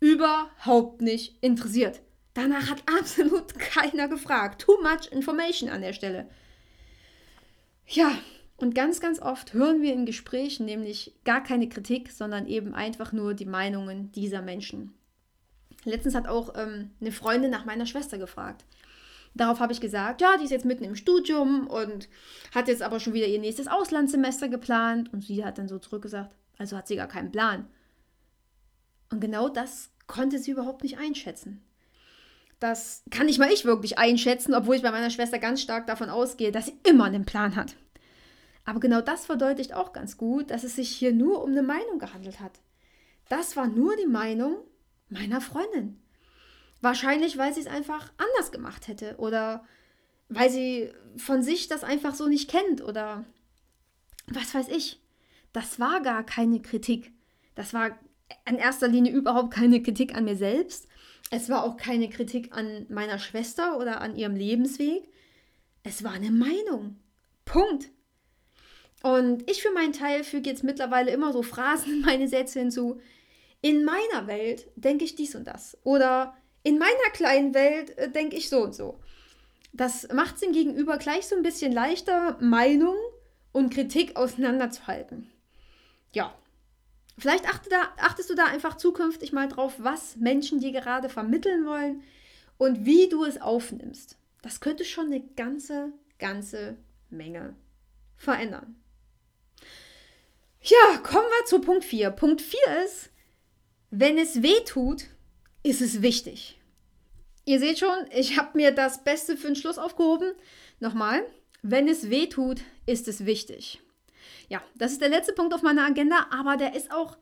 Überhaupt 0.00 1.00
nicht 1.00 1.42
interessiert. 1.42 2.00
Danach 2.34 2.70
hat 2.70 2.82
absolut 2.86 3.58
keiner 3.58 4.06
gefragt. 4.06 4.60
Too 4.60 4.80
much 4.82 5.10
information 5.10 5.70
an 5.70 5.80
der 5.80 5.94
Stelle. 5.94 6.28
Ja, 7.86 8.12
und 8.62 8.76
ganz, 8.76 9.00
ganz 9.00 9.20
oft 9.20 9.54
hören 9.54 9.82
wir 9.82 9.92
in 9.92 10.06
Gesprächen 10.06 10.66
nämlich 10.66 11.12
gar 11.24 11.42
keine 11.42 11.68
Kritik, 11.68 12.12
sondern 12.12 12.46
eben 12.46 12.74
einfach 12.74 13.12
nur 13.12 13.34
die 13.34 13.44
Meinungen 13.44 14.12
dieser 14.12 14.40
Menschen. 14.40 14.94
Letztens 15.84 16.14
hat 16.14 16.28
auch 16.28 16.54
ähm, 16.56 16.90
eine 17.00 17.10
Freundin 17.10 17.50
nach 17.50 17.64
meiner 17.64 17.86
Schwester 17.86 18.18
gefragt. 18.18 18.64
Darauf 19.34 19.58
habe 19.58 19.72
ich 19.72 19.80
gesagt, 19.80 20.20
ja, 20.20 20.36
die 20.36 20.44
ist 20.44 20.52
jetzt 20.52 20.64
mitten 20.64 20.84
im 20.84 20.94
Studium 20.94 21.66
und 21.66 22.08
hat 22.54 22.68
jetzt 22.68 22.82
aber 22.82 23.00
schon 23.00 23.14
wieder 23.14 23.26
ihr 23.26 23.40
nächstes 23.40 23.66
Auslandssemester 23.66 24.48
geplant. 24.48 25.12
Und 25.12 25.24
sie 25.24 25.44
hat 25.44 25.58
dann 25.58 25.66
so 25.66 25.80
zurückgesagt, 25.80 26.32
also 26.56 26.76
hat 26.76 26.86
sie 26.86 26.96
gar 26.96 27.08
keinen 27.08 27.32
Plan. 27.32 27.66
Und 29.10 29.20
genau 29.20 29.48
das 29.48 29.90
konnte 30.06 30.38
sie 30.38 30.52
überhaupt 30.52 30.84
nicht 30.84 30.98
einschätzen. 30.98 31.64
Das 32.60 33.02
kann 33.10 33.26
nicht 33.26 33.40
mal 33.40 33.50
ich 33.50 33.64
wirklich 33.64 33.98
einschätzen, 33.98 34.54
obwohl 34.54 34.76
ich 34.76 34.82
bei 34.82 34.92
meiner 34.92 35.10
Schwester 35.10 35.40
ganz 35.40 35.60
stark 35.60 35.88
davon 35.88 36.10
ausgehe, 36.10 36.52
dass 36.52 36.66
sie 36.66 36.78
immer 36.84 37.06
einen 37.06 37.24
Plan 37.24 37.56
hat. 37.56 37.74
Aber 38.64 38.80
genau 38.80 39.00
das 39.00 39.26
verdeutlicht 39.26 39.74
auch 39.74 39.92
ganz 39.92 40.16
gut, 40.16 40.50
dass 40.50 40.64
es 40.64 40.76
sich 40.76 40.90
hier 40.90 41.12
nur 41.12 41.42
um 41.42 41.50
eine 41.50 41.62
Meinung 41.62 41.98
gehandelt 41.98 42.40
hat. 42.40 42.60
Das 43.28 43.56
war 43.56 43.66
nur 43.66 43.96
die 43.96 44.06
Meinung 44.06 44.56
meiner 45.08 45.40
Freundin. 45.40 46.00
Wahrscheinlich, 46.80 47.38
weil 47.38 47.52
sie 47.54 47.60
es 47.60 47.66
einfach 47.66 48.12
anders 48.16 48.52
gemacht 48.52 48.88
hätte 48.88 49.16
oder 49.18 49.64
weil 50.28 50.50
sie 50.50 50.92
von 51.16 51.42
sich 51.42 51.68
das 51.68 51.84
einfach 51.84 52.14
so 52.14 52.28
nicht 52.28 52.50
kennt 52.50 52.82
oder 52.82 53.24
was 54.28 54.54
weiß 54.54 54.68
ich. 54.68 55.00
Das 55.52 55.78
war 55.78 56.00
gar 56.00 56.24
keine 56.24 56.60
Kritik. 56.60 57.12
Das 57.54 57.74
war 57.74 57.98
in 58.48 58.56
erster 58.56 58.88
Linie 58.88 59.12
überhaupt 59.12 59.52
keine 59.52 59.82
Kritik 59.82 60.14
an 60.14 60.24
mir 60.24 60.36
selbst, 60.36 60.88
es 61.34 61.48
war 61.48 61.64
auch 61.64 61.78
keine 61.78 62.10
Kritik 62.10 62.54
an 62.54 62.84
meiner 62.90 63.18
Schwester 63.18 63.78
oder 63.78 64.02
an 64.02 64.16
ihrem 64.16 64.36
Lebensweg. 64.36 65.08
Es 65.82 66.04
war 66.04 66.12
eine 66.12 66.30
Meinung. 66.30 66.98
Punkt. 67.46 67.90
Und 69.02 69.50
ich 69.50 69.62
für 69.62 69.72
meinen 69.72 69.92
Teil 69.92 70.24
füge 70.24 70.50
jetzt 70.50 70.64
mittlerweile 70.64 71.10
immer 71.10 71.32
so 71.32 71.42
Phrasen 71.42 71.94
in 71.94 72.00
meine 72.02 72.28
Sätze 72.28 72.60
hinzu. 72.60 73.00
In 73.60 73.84
meiner 73.84 74.26
Welt 74.26 74.66
denke 74.76 75.04
ich 75.04 75.14
dies 75.14 75.34
und 75.34 75.46
das. 75.46 75.76
Oder 75.84 76.36
in 76.62 76.78
meiner 76.78 77.10
kleinen 77.12 77.54
Welt 77.54 77.96
äh, 77.98 78.10
denke 78.10 78.36
ich 78.36 78.48
so 78.48 78.62
und 78.62 78.74
so. 78.74 79.00
Das 79.72 80.08
macht 80.12 80.34
es 80.34 80.40
dem 80.40 80.52
Gegenüber 80.52 80.98
gleich 80.98 81.26
so 81.26 81.34
ein 81.34 81.42
bisschen 81.42 81.72
leichter, 81.72 82.36
Meinung 82.40 82.96
und 83.52 83.72
Kritik 83.72 84.16
auseinanderzuhalten. 84.16 85.30
Ja, 86.12 86.34
Vielleicht 87.18 87.48
achte 87.48 87.68
da, 87.68 87.92
achtest 87.98 88.30
du 88.30 88.34
da 88.34 88.46
einfach 88.46 88.76
zukünftig 88.76 89.32
mal 89.32 89.48
drauf, 89.48 89.74
was 89.78 90.16
Menschen 90.16 90.60
dir 90.60 90.72
gerade 90.72 91.08
vermitteln 91.08 91.66
wollen 91.66 92.02
und 92.58 92.84
wie 92.86 93.08
du 93.08 93.24
es 93.24 93.40
aufnimmst. 93.40 94.16
Das 94.40 94.60
könnte 94.60 94.84
schon 94.84 95.06
eine 95.06 95.20
ganze, 95.20 95.92
ganze 96.18 96.76
Menge 97.10 97.54
verändern. 98.16 98.76
Ja, 100.62 100.98
kommen 100.98 101.26
wir 101.26 101.44
zu 101.46 101.60
Punkt 101.60 101.84
4. 101.84 102.10
Punkt 102.10 102.40
4 102.40 102.60
ist, 102.84 103.10
wenn 103.90 104.16
es 104.16 104.42
weh 104.42 104.60
tut, 104.64 105.06
ist 105.64 105.82
es 105.82 106.02
wichtig. 106.02 106.60
Ihr 107.44 107.58
seht 107.58 107.80
schon, 107.80 108.06
ich 108.14 108.38
habe 108.38 108.56
mir 108.56 108.70
das 108.70 109.02
Beste 109.02 109.36
für 109.36 109.48
den 109.48 109.56
Schluss 109.56 109.76
aufgehoben. 109.76 110.32
Nochmal, 110.78 111.26
wenn 111.62 111.88
es 111.88 112.10
weh 112.10 112.28
tut, 112.28 112.60
ist 112.86 113.08
es 113.08 113.26
wichtig. 113.26 113.80
Ja, 114.48 114.62
das 114.76 114.92
ist 114.92 115.00
der 115.00 115.08
letzte 115.08 115.32
Punkt 115.32 115.52
auf 115.52 115.62
meiner 115.62 115.84
Agenda, 115.84 116.28
aber 116.30 116.56
der 116.56 116.76
ist 116.76 116.92
auch 116.92 117.18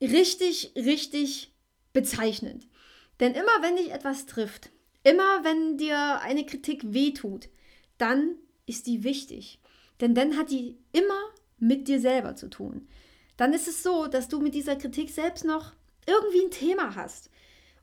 richtig, 0.00 0.72
richtig 0.74 1.52
bezeichnend. 1.92 2.66
Denn 3.20 3.34
immer 3.34 3.60
wenn 3.60 3.76
dich 3.76 3.90
etwas 3.90 4.24
trifft, 4.24 4.70
immer 5.02 5.44
wenn 5.44 5.76
dir 5.76 6.20
eine 6.22 6.46
Kritik 6.46 6.94
wehtut, 6.94 7.50
dann 7.98 8.36
ist 8.64 8.86
die 8.86 9.04
wichtig. 9.04 9.60
Denn 10.00 10.14
dann 10.14 10.38
hat 10.38 10.50
die 10.50 10.78
immer 10.92 11.20
mit 11.60 11.88
dir 11.88 12.00
selber 12.00 12.34
zu 12.36 12.48
tun. 12.48 12.88
Dann 13.36 13.52
ist 13.52 13.68
es 13.68 13.82
so, 13.82 14.06
dass 14.06 14.28
du 14.28 14.40
mit 14.40 14.54
dieser 14.54 14.76
Kritik 14.76 15.10
selbst 15.10 15.44
noch 15.44 15.72
irgendwie 16.06 16.44
ein 16.44 16.50
Thema 16.50 16.94
hast. 16.94 17.30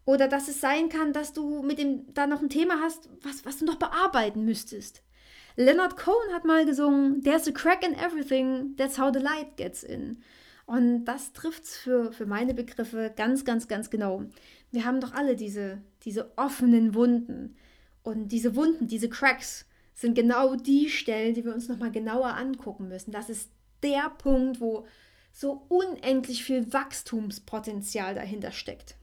Oder 0.06 0.28
dass 0.28 0.48
es 0.48 0.62
sein 0.62 0.90
kann, 0.90 1.14
dass 1.14 1.34
du 1.34 1.64
mit 1.64 1.80
dem 1.80 2.14
da 2.14 2.28
noch 2.28 2.42
ein 2.42 2.50
Thema 2.50 2.80
hast, 2.82 3.10
was, 3.24 3.46
was 3.46 3.58
du 3.58 3.66
noch 3.66 3.76
bearbeiten 3.76 4.46
müsstest. 4.46 5.02
Leonard 5.56 5.98
Cohen 5.98 6.34
hat 6.34 6.46
mal 6.46 6.66
gesungen, 6.66 7.22
There's 7.24 7.48
a 7.48 7.52
crack 7.52 7.86
in 7.86 7.94
everything, 7.96 8.76
that's 8.78 8.98
how 8.98 9.12
the 9.12 9.20
light 9.20 9.58
gets 9.58 9.84
in. 9.84 10.22
Und 10.66 11.06
das 11.06 11.34
trifft 11.34 11.64
es 11.64 11.78
für, 11.78 12.12
für 12.12 12.26
meine 12.26 12.54
Begriffe 12.54 13.12
ganz, 13.16 13.44
ganz, 13.44 13.68
ganz 13.68 13.90
genau. 13.90 14.24
Wir 14.72 14.86
haben 14.86 15.02
doch 15.02 15.14
alle 15.14 15.36
diese, 15.36 15.82
diese 16.04 16.38
offenen 16.38 16.94
Wunden. 16.94 17.56
Und 18.04 18.30
diese 18.30 18.56
Wunden, 18.56 18.88
diese 18.88 19.10
Cracks, 19.10 19.66
sind 19.94 20.14
genau 20.14 20.56
die 20.56 20.90
Stellen, 20.90 21.34
die 21.34 21.44
wir 21.44 21.56
uns 21.56 21.68
nochmal 21.68 21.92
genauer 21.92 22.36
angucken 22.36 22.88
müssen. 22.88 23.12
Das 23.12 23.30
ist 23.30 23.50
der 23.84 24.10
Punkt, 24.10 24.60
wo 24.60 24.86
so 25.32 25.66
unendlich 25.70 26.44
viel 26.44 26.74
Wachstumspotenzial 26.74 28.16
dahinter 28.16 28.52
steckt. 28.52 28.96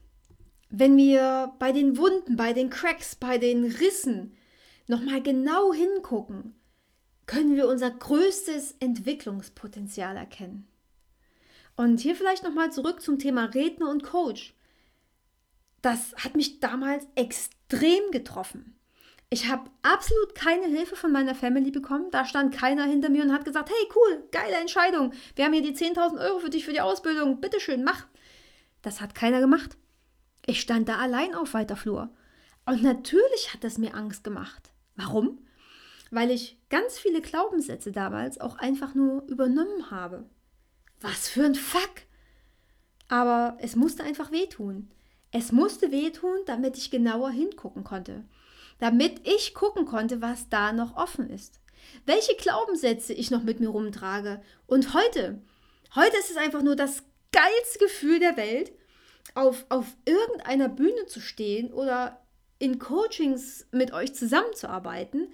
Wenn 0.69 0.97
wir 0.97 1.53
bei 1.59 1.71
den 1.71 1.97
Wunden, 1.97 2.35
bei 2.35 2.51
den 2.51 2.69
Cracks, 2.69 3.15
bei 3.15 3.37
den 3.37 3.63
Rissen 3.63 4.35
nochmal 4.87 5.21
genau 5.21 5.73
hingucken, 5.73 6.55
können 7.25 7.55
wir 7.55 7.67
unser 7.67 7.91
größtes 7.91 8.75
Entwicklungspotenzial 8.79 10.17
erkennen. 10.17 10.67
Und 11.75 11.99
hier 11.99 12.15
vielleicht 12.15 12.43
nochmal 12.43 12.71
zurück 12.71 13.01
zum 13.01 13.19
Thema 13.19 13.45
Redner 13.45 13.89
und 13.89 14.03
Coach. 14.03 14.53
Das 15.81 16.15
hat 16.15 16.35
mich 16.35 16.59
damals 16.59 17.05
extrem 17.15 18.11
getroffen. 18.11 18.75
Ich 19.29 19.49
habe 19.49 19.69
absolut 19.81 20.35
keine 20.35 20.67
Hilfe 20.67 20.95
von 20.95 21.11
meiner 21.11 21.35
Family 21.35 21.71
bekommen. 21.71 22.11
Da 22.11 22.25
stand 22.25 22.55
keiner 22.55 22.85
hinter 22.85 23.09
mir 23.09 23.23
und 23.23 23.33
hat 23.33 23.45
gesagt, 23.45 23.69
hey 23.69 23.89
cool, 23.95 24.23
geile 24.31 24.55
Entscheidung. 24.55 25.13
Wir 25.35 25.45
haben 25.45 25.53
hier 25.53 25.63
die 25.63 25.75
10.000 25.75 26.23
Euro 26.23 26.39
für 26.39 26.49
dich 26.49 26.65
für 26.65 26.73
die 26.73 26.81
Ausbildung. 26.81 27.41
Bitteschön, 27.41 27.83
mach. 27.83 28.05
Das 28.81 29.01
hat 29.01 29.15
keiner 29.15 29.39
gemacht. 29.39 29.77
Ich 30.45 30.61
stand 30.61 30.87
da 30.87 30.97
allein 30.97 31.33
auf 31.33 31.53
weiter 31.53 31.75
Flur. 31.75 32.11
Und 32.65 32.83
natürlich 32.83 33.53
hat 33.53 33.63
das 33.63 33.77
mir 33.77 33.95
Angst 33.95 34.23
gemacht. 34.23 34.71
Warum? 34.95 35.39
Weil 36.11 36.29
ich 36.29 36.57
ganz 36.69 36.99
viele 36.99 37.21
Glaubenssätze 37.21 37.91
damals 37.91 38.39
auch 38.39 38.57
einfach 38.57 38.93
nur 38.93 39.23
übernommen 39.27 39.89
habe. 39.89 40.29
Was 41.01 41.27
für 41.27 41.45
ein 41.45 41.55
Fuck! 41.55 42.03
Aber 43.07 43.57
es 43.59 43.75
musste 43.75 44.03
einfach 44.03 44.31
wehtun. 44.31 44.89
Es 45.31 45.51
musste 45.51 45.91
wehtun, 45.91 46.37
damit 46.45 46.77
ich 46.77 46.91
genauer 46.91 47.31
hingucken 47.31 47.83
konnte. 47.83 48.23
Damit 48.79 49.27
ich 49.27 49.53
gucken 49.53 49.85
konnte, 49.85 50.21
was 50.21 50.49
da 50.49 50.73
noch 50.73 50.95
offen 50.95 51.29
ist. 51.29 51.61
Welche 52.05 52.35
Glaubenssätze 52.35 53.13
ich 53.13 53.31
noch 53.31 53.43
mit 53.43 53.59
mir 53.59 53.69
rumtrage. 53.69 54.41
Und 54.67 54.93
heute, 54.93 55.41
heute 55.95 56.17
ist 56.17 56.31
es 56.31 56.37
einfach 56.37 56.61
nur 56.61 56.75
das 56.75 57.03
geilste 57.31 57.79
Gefühl 57.79 58.19
der 58.19 58.37
Welt, 58.37 58.71
auf, 59.33 59.65
auf 59.69 59.85
irgendeiner 60.05 60.69
Bühne 60.69 61.05
zu 61.07 61.19
stehen 61.19 61.73
oder 61.73 62.21
in 62.59 62.79
Coachings 62.79 63.67
mit 63.71 63.91
euch 63.91 64.13
zusammenzuarbeiten 64.13 65.33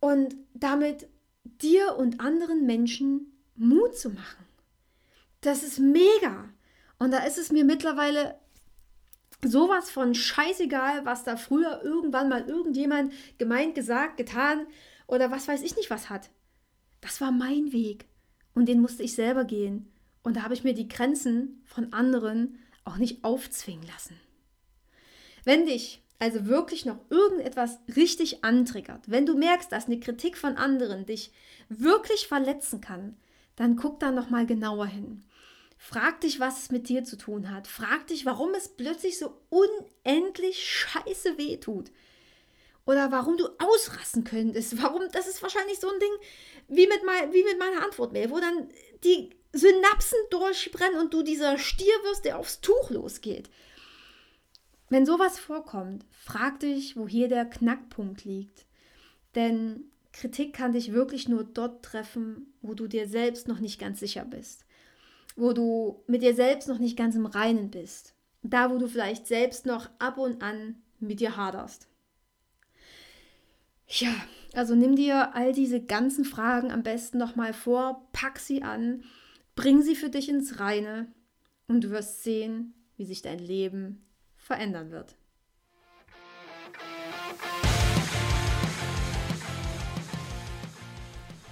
und 0.00 0.36
damit 0.52 1.08
dir 1.44 1.96
und 1.96 2.20
anderen 2.20 2.66
Menschen 2.66 3.32
Mut 3.54 3.96
zu 3.96 4.10
machen. 4.10 4.44
Das 5.40 5.62
ist 5.62 5.78
mega. 5.78 6.48
Und 6.98 7.10
da 7.10 7.24
ist 7.24 7.38
es 7.38 7.52
mir 7.52 7.64
mittlerweile 7.64 8.38
sowas 9.44 9.90
von 9.90 10.14
scheißegal, 10.14 11.04
was 11.04 11.24
da 11.24 11.36
früher 11.36 11.82
irgendwann 11.82 12.28
mal 12.28 12.48
irgendjemand 12.48 13.12
gemeint, 13.38 13.74
gesagt, 13.74 14.16
getan 14.16 14.66
oder 15.06 15.30
was 15.30 15.48
weiß 15.48 15.62
ich 15.62 15.76
nicht 15.76 15.90
was 15.90 16.10
hat. 16.10 16.30
Das 17.00 17.20
war 17.20 17.30
mein 17.30 17.72
Weg 17.72 18.06
und 18.54 18.66
den 18.66 18.80
musste 18.80 19.02
ich 19.02 19.14
selber 19.14 19.44
gehen. 19.44 19.90
Und 20.22 20.36
da 20.36 20.42
habe 20.42 20.54
ich 20.54 20.64
mir 20.64 20.74
die 20.74 20.88
Grenzen 20.88 21.62
von 21.66 21.92
anderen 21.92 22.58
auch 22.84 22.96
nicht 22.96 23.24
aufzwingen 23.24 23.86
lassen. 23.86 24.18
Wenn 25.44 25.66
dich 25.66 26.02
also 26.18 26.46
wirklich 26.46 26.86
noch 26.86 26.98
irgendetwas 27.10 27.78
richtig 27.94 28.44
antriggert, 28.44 29.10
wenn 29.10 29.26
du 29.26 29.36
merkst, 29.36 29.70
dass 29.70 29.86
eine 29.86 30.00
Kritik 30.00 30.38
von 30.38 30.56
anderen 30.56 31.04
dich 31.04 31.32
wirklich 31.68 32.26
verletzen 32.26 32.80
kann, 32.80 33.16
dann 33.56 33.76
guck 33.76 34.00
da 34.00 34.10
noch 34.10 34.30
mal 34.30 34.46
genauer 34.46 34.86
hin. 34.86 35.22
Frag 35.86 36.22
dich, 36.22 36.40
was 36.40 36.62
es 36.62 36.70
mit 36.70 36.88
dir 36.88 37.04
zu 37.04 37.18
tun 37.18 37.50
hat. 37.50 37.68
Frag 37.68 38.06
dich, 38.06 38.24
warum 38.24 38.54
es 38.54 38.70
plötzlich 38.70 39.18
so 39.18 39.38
unendlich 39.50 40.66
scheiße 40.66 41.36
weh 41.36 41.58
tut. 41.58 41.90
Oder 42.86 43.12
warum 43.12 43.36
du 43.36 43.48
ausrasten 43.58 44.24
könntest. 44.24 44.78
Warum, 44.82 45.02
das 45.12 45.28
ist 45.28 45.42
wahrscheinlich 45.42 45.78
so 45.78 45.88
ein 45.88 46.00
Ding 46.00 46.12
wie 46.68 46.86
mit, 46.86 47.04
mein, 47.04 47.34
wie 47.34 47.44
mit 47.44 47.58
meiner 47.58 47.84
Antwortmail, 47.84 48.30
wo 48.30 48.40
dann 48.40 48.68
die 49.04 49.28
Synapsen 49.52 50.18
durchbrennen 50.30 50.98
und 50.98 51.12
du 51.12 51.22
dieser 51.22 51.58
Stier 51.58 51.94
wirst, 52.04 52.24
der 52.24 52.38
aufs 52.38 52.62
Tuch 52.62 52.88
losgeht. 52.88 53.50
Wenn 54.88 55.04
sowas 55.04 55.38
vorkommt, 55.38 56.06
frag 56.10 56.60
dich, 56.60 56.96
wo 56.96 57.06
hier 57.06 57.28
der 57.28 57.44
Knackpunkt 57.44 58.24
liegt. 58.24 58.64
Denn 59.34 59.90
Kritik 60.14 60.54
kann 60.54 60.72
dich 60.72 60.92
wirklich 60.92 61.28
nur 61.28 61.44
dort 61.44 61.84
treffen, 61.84 62.54
wo 62.62 62.72
du 62.72 62.86
dir 62.86 63.06
selbst 63.06 63.48
noch 63.48 63.60
nicht 63.60 63.78
ganz 63.78 64.00
sicher 64.00 64.24
bist. 64.24 64.63
Wo 65.36 65.52
du 65.52 66.02
mit 66.06 66.22
dir 66.22 66.34
selbst 66.34 66.68
noch 66.68 66.78
nicht 66.78 66.96
ganz 66.96 67.14
im 67.16 67.26
Reinen 67.26 67.70
bist. 67.70 68.14
Da, 68.42 68.70
wo 68.70 68.78
du 68.78 68.88
vielleicht 68.88 69.26
selbst 69.26 69.66
noch 69.66 69.88
ab 69.98 70.18
und 70.18 70.42
an 70.42 70.76
mit 71.00 71.20
dir 71.20 71.36
haderst. 71.36 71.88
Ja, 73.86 74.14
also 74.54 74.74
nimm 74.74 74.96
dir 74.96 75.34
all 75.34 75.52
diese 75.52 75.80
ganzen 75.80 76.24
Fragen 76.24 76.70
am 76.70 76.82
besten 76.82 77.18
nochmal 77.18 77.52
vor, 77.52 78.08
pack 78.12 78.38
sie 78.38 78.62
an 78.62 79.04
Bring 79.54 79.82
sie 79.82 79.94
für 79.94 80.10
dich 80.10 80.28
ins 80.28 80.58
Reine 80.58 81.12
und 81.68 81.84
du 81.84 81.90
wirst 81.90 82.24
sehen, 82.24 82.74
wie 82.96 83.04
sich 83.04 83.22
dein 83.22 83.38
Leben 83.38 84.04
verändern 84.36 84.90
wird. 84.90 85.16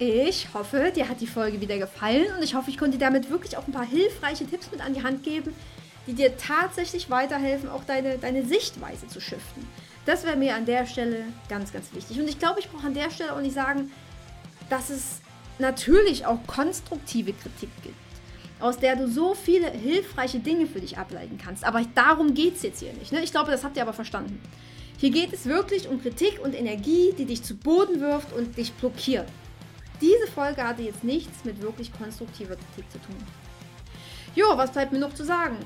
Ich 0.04 0.52
hoffe, 0.52 0.90
dir 0.92 1.08
hat 1.08 1.20
die 1.20 1.28
Folge 1.28 1.60
wieder 1.60 1.78
gefallen 1.78 2.26
und 2.36 2.42
ich 2.42 2.56
hoffe, 2.56 2.70
ich 2.70 2.76
konnte 2.76 2.98
dir 2.98 3.04
damit 3.04 3.30
wirklich 3.30 3.56
auch 3.56 3.68
ein 3.68 3.72
paar 3.72 3.86
hilfreiche 3.86 4.44
Tipps 4.44 4.68
mit 4.72 4.80
an 4.80 4.94
die 4.94 5.04
Hand 5.04 5.22
geben, 5.22 5.54
die 6.08 6.14
dir 6.14 6.36
tatsächlich 6.36 7.08
weiterhelfen, 7.08 7.68
auch 7.68 7.84
deine, 7.84 8.18
deine 8.18 8.44
Sichtweise 8.44 9.06
zu 9.06 9.20
shiften. 9.20 9.64
Das 10.04 10.24
wäre 10.24 10.36
mir 10.36 10.56
an 10.56 10.66
der 10.66 10.86
Stelle 10.86 11.26
ganz, 11.48 11.72
ganz 11.72 11.94
wichtig. 11.94 12.18
Und 12.18 12.28
ich 12.28 12.40
glaube, 12.40 12.58
ich 12.58 12.68
brauche 12.68 12.84
an 12.84 12.94
der 12.94 13.12
Stelle 13.12 13.32
auch 13.32 13.40
nicht 13.40 13.54
sagen, 13.54 13.92
dass 14.68 14.90
es 14.90 15.20
natürlich 15.60 16.26
auch 16.26 16.44
konstruktive 16.48 17.32
Kritik 17.32 17.70
gibt, 17.84 17.94
aus 18.58 18.78
der 18.78 18.96
du 18.96 19.06
so 19.06 19.34
viele 19.34 19.70
hilfreiche 19.70 20.40
Dinge 20.40 20.66
für 20.66 20.80
dich 20.80 20.98
ableiten 20.98 21.38
kannst. 21.40 21.62
Aber 21.62 21.80
darum 21.94 22.34
geht 22.34 22.56
es 22.56 22.62
jetzt 22.62 22.80
hier 22.80 22.92
nicht. 22.94 23.12
Ne? 23.12 23.22
Ich 23.22 23.30
glaube, 23.30 23.52
das 23.52 23.62
habt 23.62 23.76
ihr 23.76 23.82
aber 23.82 23.92
verstanden. 23.92 24.40
Hier 24.98 25.10
geht 25.10 25.32
es 25.32 25.46
wirklich 25.46 25.88
um 25.88 26.02
Kritik 26.02 26.40
und 26.42 26.56
Energie, 26.56 27.14
die 27.16 27.24
dich 27.24 27.44
zu 27.44 27.54
Boden 27.54 28.00
wirft 28.00 28.32
und 28.32 28.56
dich 28.56 28.72
blockiert. 28.72 29.28
Diese 30.02 30.26
Folge 30.26 30.64
hatte 30.64 30.82
jetzt 30.82 31.04
nichts 31.04 31.44
mit 31.44 31.62
wirklich 31.62 31.92
konstruktiver 31.96 32.56
Kritik 32.56 32.90
zu 32.90 32.98
tun. 32.98 33.16
Jo, 34.34 34.46
was 34.56 34.72
bleibt 34.72 34.92
mir 34.92 34.98
noch 34.98 35.14
zu 35.14 35.24
sagen? 35.24 35.56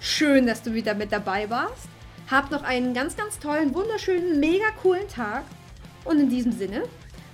Schön, 0.00 0.46
dass 0.46 0.62
du 0.62 0.72
wieder 0.72 0.94
mit 0.94 1.12
dabei 1.12 1.50
warst. 1.50 1.88
Hab 2.30 2.50
noch 2.50 2.62
einen 2.62 2.94
ganz, 2.94 3.16
ganz 3.16 3.38
tollen, 3.38 3.74
wunderschönen, 3.74 4.40
mega 4.40 4.70
coolen 4.80 5.06
Tag. 5.08 5.44
Und 6.06 6.18
in 6.18 6.30
diesem 6.30 6.52
Sinne, 6.52 6.84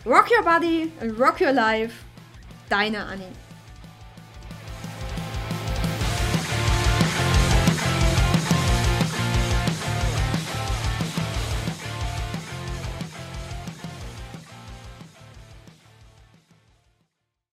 rock 0.04 0.28
your 0.36 0.44
body 0.44 0.90
and 1.00 1.18
rock 1.18 1.40
your 1.40 1.52
life. 1.52 1.94
Deine 2.68 3.06
Annie. 3.06 3.47